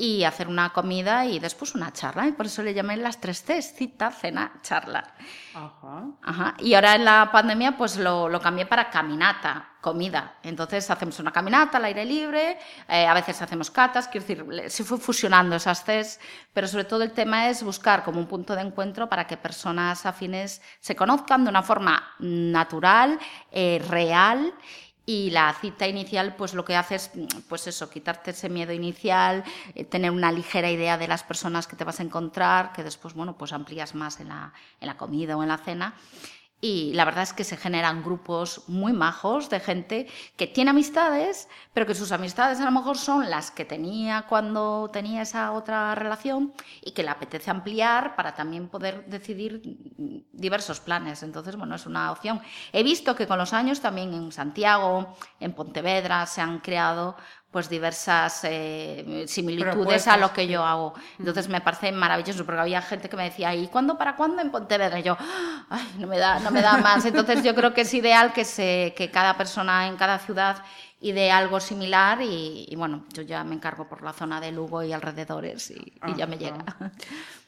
y 0.00 0.24
hacer 0.24 0.48
una 0.48 0.70
comida 0.70 1.26
y 1.26 1.38
después 1.38 1.74
una 1.74 1.92
charla. 1.92 2.26
Y 2.26 2.32
por 2.32 2.46
eso 2.46 2.62
le 2.62 2.72
llamé 2.72 2.96
las 2.96 3.20
tres 3.20 3.42
Cs, 3.44 3.74
cita, 3.74 4.10
cena, 4.10 4.52
charla. 4.62 5.04
Ajá. 5.54 6.04
Ajá. 6.22 6.54
Y 6.58 6.72
ahora 6.72 6.94
en 6.94 7.04
la 7.04 7.28
pandemia 7.30 7.76
pues 7.76 7.98
lo, 7.98 8.26
lo, 8.26 8.40
cambié 8.40 8.64
para 8.64 8.88
caminata, 8.88 9.74
comida. 9.82 10.36
Entonces 10.42 10.90
hacemos 10.90 11.18
una 11.18 11.32
caminata 11.32 11.76
al 11.76 11.84
aire 11.84 12.06
libre, 12.06 12.58
eh, 12.88 13.06
a 13.06 13.12
veces 13.12 13.42
hacemos 13.42 13.70
catas, 13.70 14.08
quiero 14.08 14.26
decir, 14.26 14.70
se 14.70 14.84
fue 14.84 14.96
fusionando 14.96 15.56
esas 15.56 15.84
Cs, 15.84 16.18
pero 16.54 16.66
sobre 16.66 16.84
todo 16.84 17.02
el 17.02 17.12
tema 17.12 17.48
es 17.48 17.62
buscar 17.62 18.02
como 18.02 18.20
un 18.20 18.26
punto 18.26 18.54
de 18.54 18.62
encuentro 18.62 19.06
para 19.06 19.26
que 19.26 19.36
personas 19.36 20.06
afines 20.06 20.62
se 20.80 20.96
conozcan 20.96 21.44
de 21.44 21.50
una 21.50 21.62
forma 21.62 22.14
natural, 22.20 23.18
eh, 23.52 23.84
real 23.86 24.54
y 25.10 25.30
la 25.30 25.52
cita 25.60 25.88
inicial 25.88 26.36
pues 26.36 26.54
lo 26.54 26.64
que 26.64 26.76
hace 26.76 26.94
es 26.94 27.10
pues 27.48 27.66
eso 27.66 27.90
quitarte 27.90 28.30
ese 28.30 28.48
miedo 28.48 28.72
inicial 28.72 29.42
eh, 29.74 29.84
tener 29.84 30.12
una 30.12 30.30
ligera 30.30 30.70
idea 30.70 30.98
de 30.98 31.08
las 31.08 31.24
personas 31.24 31.66
que 31.66 31.74
te 31.74 31.82
vas 31.82 31.98
a 31.98 32.04
encontrar 32.04 32.72
que 32.72 32.84
después 32.84 33.14
bueno 33.14 33.36
pues 33.36 33.52
amplías 33.52 33.96
más 33.96 34.20
en 34.20 34.28
la, 34.28 34.52
en 34.80 34.86
la 34.86 34.96
comida 34.96 35.36
o 35.36 35.42
en 35.42 35.48
la 35.48 35.58
cena 35.58 35.94
y 36.60 36.92
la 36.92 37.04
verdad 37.04 37.22
es 37.22 37.32
que 37.32 37.44
se 37.44 37.56
generan 37.56 38.02
grupos 38.02 38.64
muy 38.68 38.92
majos 38.92 39.48
de 39.48 39.60
gente 39.60 40.06
que 40.36 40.46
tiene 40.46 40.70
amistades, 40.70 41.48
pero 41.72 41.86
que 41.86 41.94
sus 41.94 42.12
amistades 42.12 42.60
a 42.60 42.64
lo 42.64 42.70
mejor 42.70 42.98
son 42.98 43.30
las 43.30 43.50
que 43.50 43.64
tenía 43.64 44.26
cuando 44.28 44.90
tenía 44.92 45.22
esa 45.22 45.52
otra 45.52 45.94
relación 45.94 46.52
y 46.82 46.92
que 46.92 47.02
le 47.02 47.10
apetece 47.10 47.50
ampliar 47.50 48.14
para 48.14 48.34
también 48.34 48.68
poder 48.68 49.06
decidir 49.06 49.62
diversos 50.32 50.80
planes. 50.80 51.22
Entonces, 51.22 51.56
bueno, 51.56 51.74
es 51.76 51.86
una 51.86 52.12
opción. 52.12 52.40
He 52.72 52.82
visto 52.82 53.16
que 53.16 53.26
con 53.26 53.38
los 53.38 53.52
años 53.52 53.80
también 53.80 54.12
en 54.12 54.30
Santiago, 54.30 55.16
en 55.38 55.52
Pontevedra, 55.52 56.26
se 56.26 56.40
han 56.40 56.58
creado 56.58 57.16
pues 57.50 57.68
diversas 57.68 58.40
eh, 58.44 59.24
similitudes 59.26 60.06
a 60.06 60.16
lo 60.16 60.32
que 60.32 60.46
yo 60.46 60.64
hago. 60.64 60.94
Entonces 61.18 61.48
me 61.48 61.60
parece 61.60 61.90
maravilloso 61.90 62.46
porque 62.46 62.60
había 62.60 62.80
gente 62.80 63.08
que 63.08 63.16
me 63.16 63.24
decía, 63.24 63.54
¿y 63.54 63.66
cuándo 63.66 63.98
para 63.98 64.14
cuándo 64.14 64.40
en 64.40 64.50
Pontevedra? 64.50 65.00
Y 65.00 65.02
yo, 65.02 65.16
ay, 65.68 65.94
no 65.98 66.06
me 66.06 66.18
da, 66.18 66.38
no 66.38 66.52
me 66.52 66.62
da 66.62 66.76
más. 66.76 67.04
Entonces 67.04 67.42
yo 67.42 67.54
creo 67.54 67.74
que 67.74 67.80
es 67.80 67.92
ideal 67.92 68.32
que, 68.32 68.44
se, 68.44 68.94
que 68.96 69.10
cada 69.10 69.36
persona 69.36 69.88
en 69.88 69.96
cada 69.96 70.20
ciudad 70.20 70.62
y 71.02 71.12
de 71.12 71.30
algo 71.30 71.60
similar 71.60 72.20
y, 72.20 72.72
bueno, 72.76 73.06
yo 73.14 73.22
ya 73.22 73.42
me 73.42 73.54
encargo 73.54 73.88
por 73.88 74.02
la 74.02 74.12
zona 74.12 74.38
de 74.38 74.52
Lugo 74.52 74.82
y 74.82 74.92
alrededores 74.92 75.70
y, 75.70 75.92
ya 76.16 76.26
me 76.26 76.36
llega. 76.36 76.64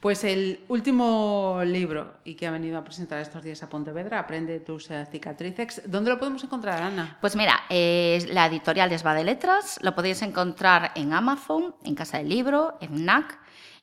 Pues 0.00 0.24
el 0.24 0.64
último 0.68 1.60
libro 1.64 2.14
y 2.24 2.34
que 2.34 2.46
ha 2.46 2.50
venido 2.50 2.76
a 2.76 2.82
presentar 2.82 3.20
estos 3.20 3.44
días 3.44 3.62
a 3.62 3.68
Pontevedra, 3.68 4.18
Aprende 4.18 4.58
tus 4.58 4.90
eh, 4.90 5.06
cicatrices, 5.10 5.82
¿dónde 5.86 6.10
lo 6.10 6.18
podemos 6.18 6.42
encontrar, 6.42 6.82
Ana? 6.82 7.18
Pues 7.20 7.36
mira, 7.36 7.60
la 7.68 8.46
editorial 8.46 8.90
es 8.90 9.04
de 9.04 9.24
Letras, 9.24 9.78
lo 9.82 9.94
podéis 9.94 10.22
encontrar 10.22 10.90
en 10.96 11.12
Amazon, 11.12 11.76
en 11.84 11.94
Casa 11.94 12.18
del 12.18 12.30
Libro, 12.30 12.78
en 12.80 13.04
NAC 13.04 13.38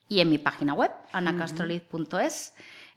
y 0.08 0.20
en 0.20 0.28
mi 0.28 0.38
página 0.38 0.74
web, 0.74 0.90
anacastroliz.es. 1.12 2.52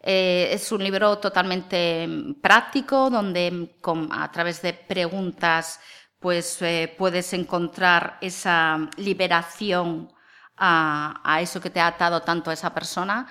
Eh, 0.05 0.49
es 0.51 0.69
un 0.73 0.83
libro 0.83 1.17
totalmente 1.19 2.09
práctico 2.41 3.09
donde 3.09 3.69
a 4.11 4.31
través 4.31 4.61
de 4.61 4.73
preguntas 4.73 5.79
pues 6.23 6.61
eh, 6.61 6.95
puedes 6.97 7.33
encontrar 7.33 8.17
esa 8.21 8.89
liberación 8.95 10.11
a, 10.57 11.39
eso 11.41 11.59
que 11.59 11.69
te 11.69 11.81
ha 11.81 11.87
atado 11.87 12.21
tanto 12.21 12.49
a 12.49 12.53
esa 12.53 12.73
persona 12.73 13.27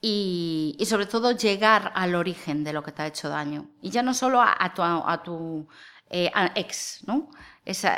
y, 0.00 0.78
sobre 0.88 1.06
todo 1.06 1.32
llegar 1.32 1.92
al 1.96 2.14
origen 2.14 2.62
de 2.64 2.72
lo 2.72 2.82
que 2.84 2.92
te 2.92 3.02
ha 3.02 3.08
hecho 3.08 3.28
daño. 3.28 3.70
Y 3.82 3.90
ya 3.90 4.02
no 4.02 4.14
solo 4.14 4.40
a, 4.40 4.72
tu, 4.74 4.82
a 4.82 5.22
tu 5.24 5.68
eh, 6.08 6.30
ex, 6.54 7.00
¿no? 7.06 7.30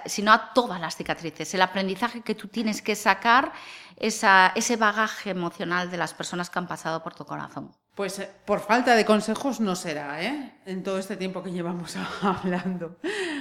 sino 0.06 0.32
a 0.32 0.52
todas 0.54 0.80
las 0.80 0.96
cicatrices, 0.96 1.54
el 1.54 1.62
aprendizaje 1.62 2.22
que 2.22 2.34
tú 2.34 2.48
tienes 2.48 2.82
que 2.82 2.96
sacar, 2.96 3.52
ese 3.96 4.76
bagaje 4.76 5.30
emocional 5.30 5.90
de 5.90 5.98
las 5.98 6.14
personas 6.14 6.50
que 6.50 6.58
han 6.58 6.66
pasado 6.66 7.02
por 7.02 7.14
tu 7.14 7.24
corazón. 7.24 7.76
Pues 7.94 8.18
eh, 8.20 8.28
por 8.46 8.60
falta 8.60 8.96
de 8.96 9.04
consejos 9.04 9.60
no 9.60 9.76
será, 9.76 10.22
¿eh? 10.22 10.52
En 10.64 10.82
todo 10.82 10.98
este 10.98 11.16
tiempo 11.16 11.42
que 11.42 11.50
llevamos 11.50 11.94
hablando. 12.22 12.96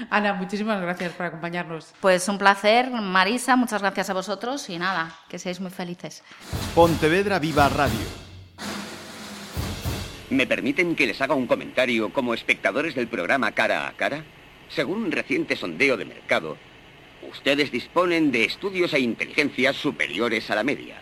Ana, 0.09 0.33
muchísimas 0.33 0.81
gracias 0.81 1.13
por 1.13 1.27
acompañarnos. 1.27 1.93
Pues 2.01 2.27
un 2.27 2.37
placer, 2.37 2.89
Marisa, 2.89 3.55
muchas 3.55 3.81
gracias 3.81 4.09
a 4.09 4.13
vosotros 4.13 4.69
y 4.69 4.77
nada, 4.77 5.15
que 5.29 5.39
seáis 5.39 5.61
muy 5.61 5.71
felices. 5.71 6.21
Pontevedra 6.75 7.39
Viva 7.39 7.69
Radio. 7.69 8.05
¿Me 10.29 10.45
permiten 10.45 10.95
que 10.95 11.07
les 11.07 11.21
haga 11.21 11.35
un 11.35 11.47
comentario 11.47 12.11
como 12.11 12.33
espectadores 12.33 12.93
del 12.95 13.07
programa 13.07 13.53
Cara 13.53 13.87
a 13.87 13.93
Cara? 13.93 14.25
Según 14.67 15.03
un 15.03 15.11
reciente 15.11 15.55
sondeo 15.55 15.95
de 15.95 16.05
mercado, 16.05 16.57
ustedes 17.29 17.71
disponen 17.71 18.31
de 18.31 18.45
estudios 18.45 18.93
e 18.93 18.99
inteligencias 18.99 19.77
superiores 19.77 20.49
a 20.51 20.55
la 20.55 20.63
media. 20.63 21.01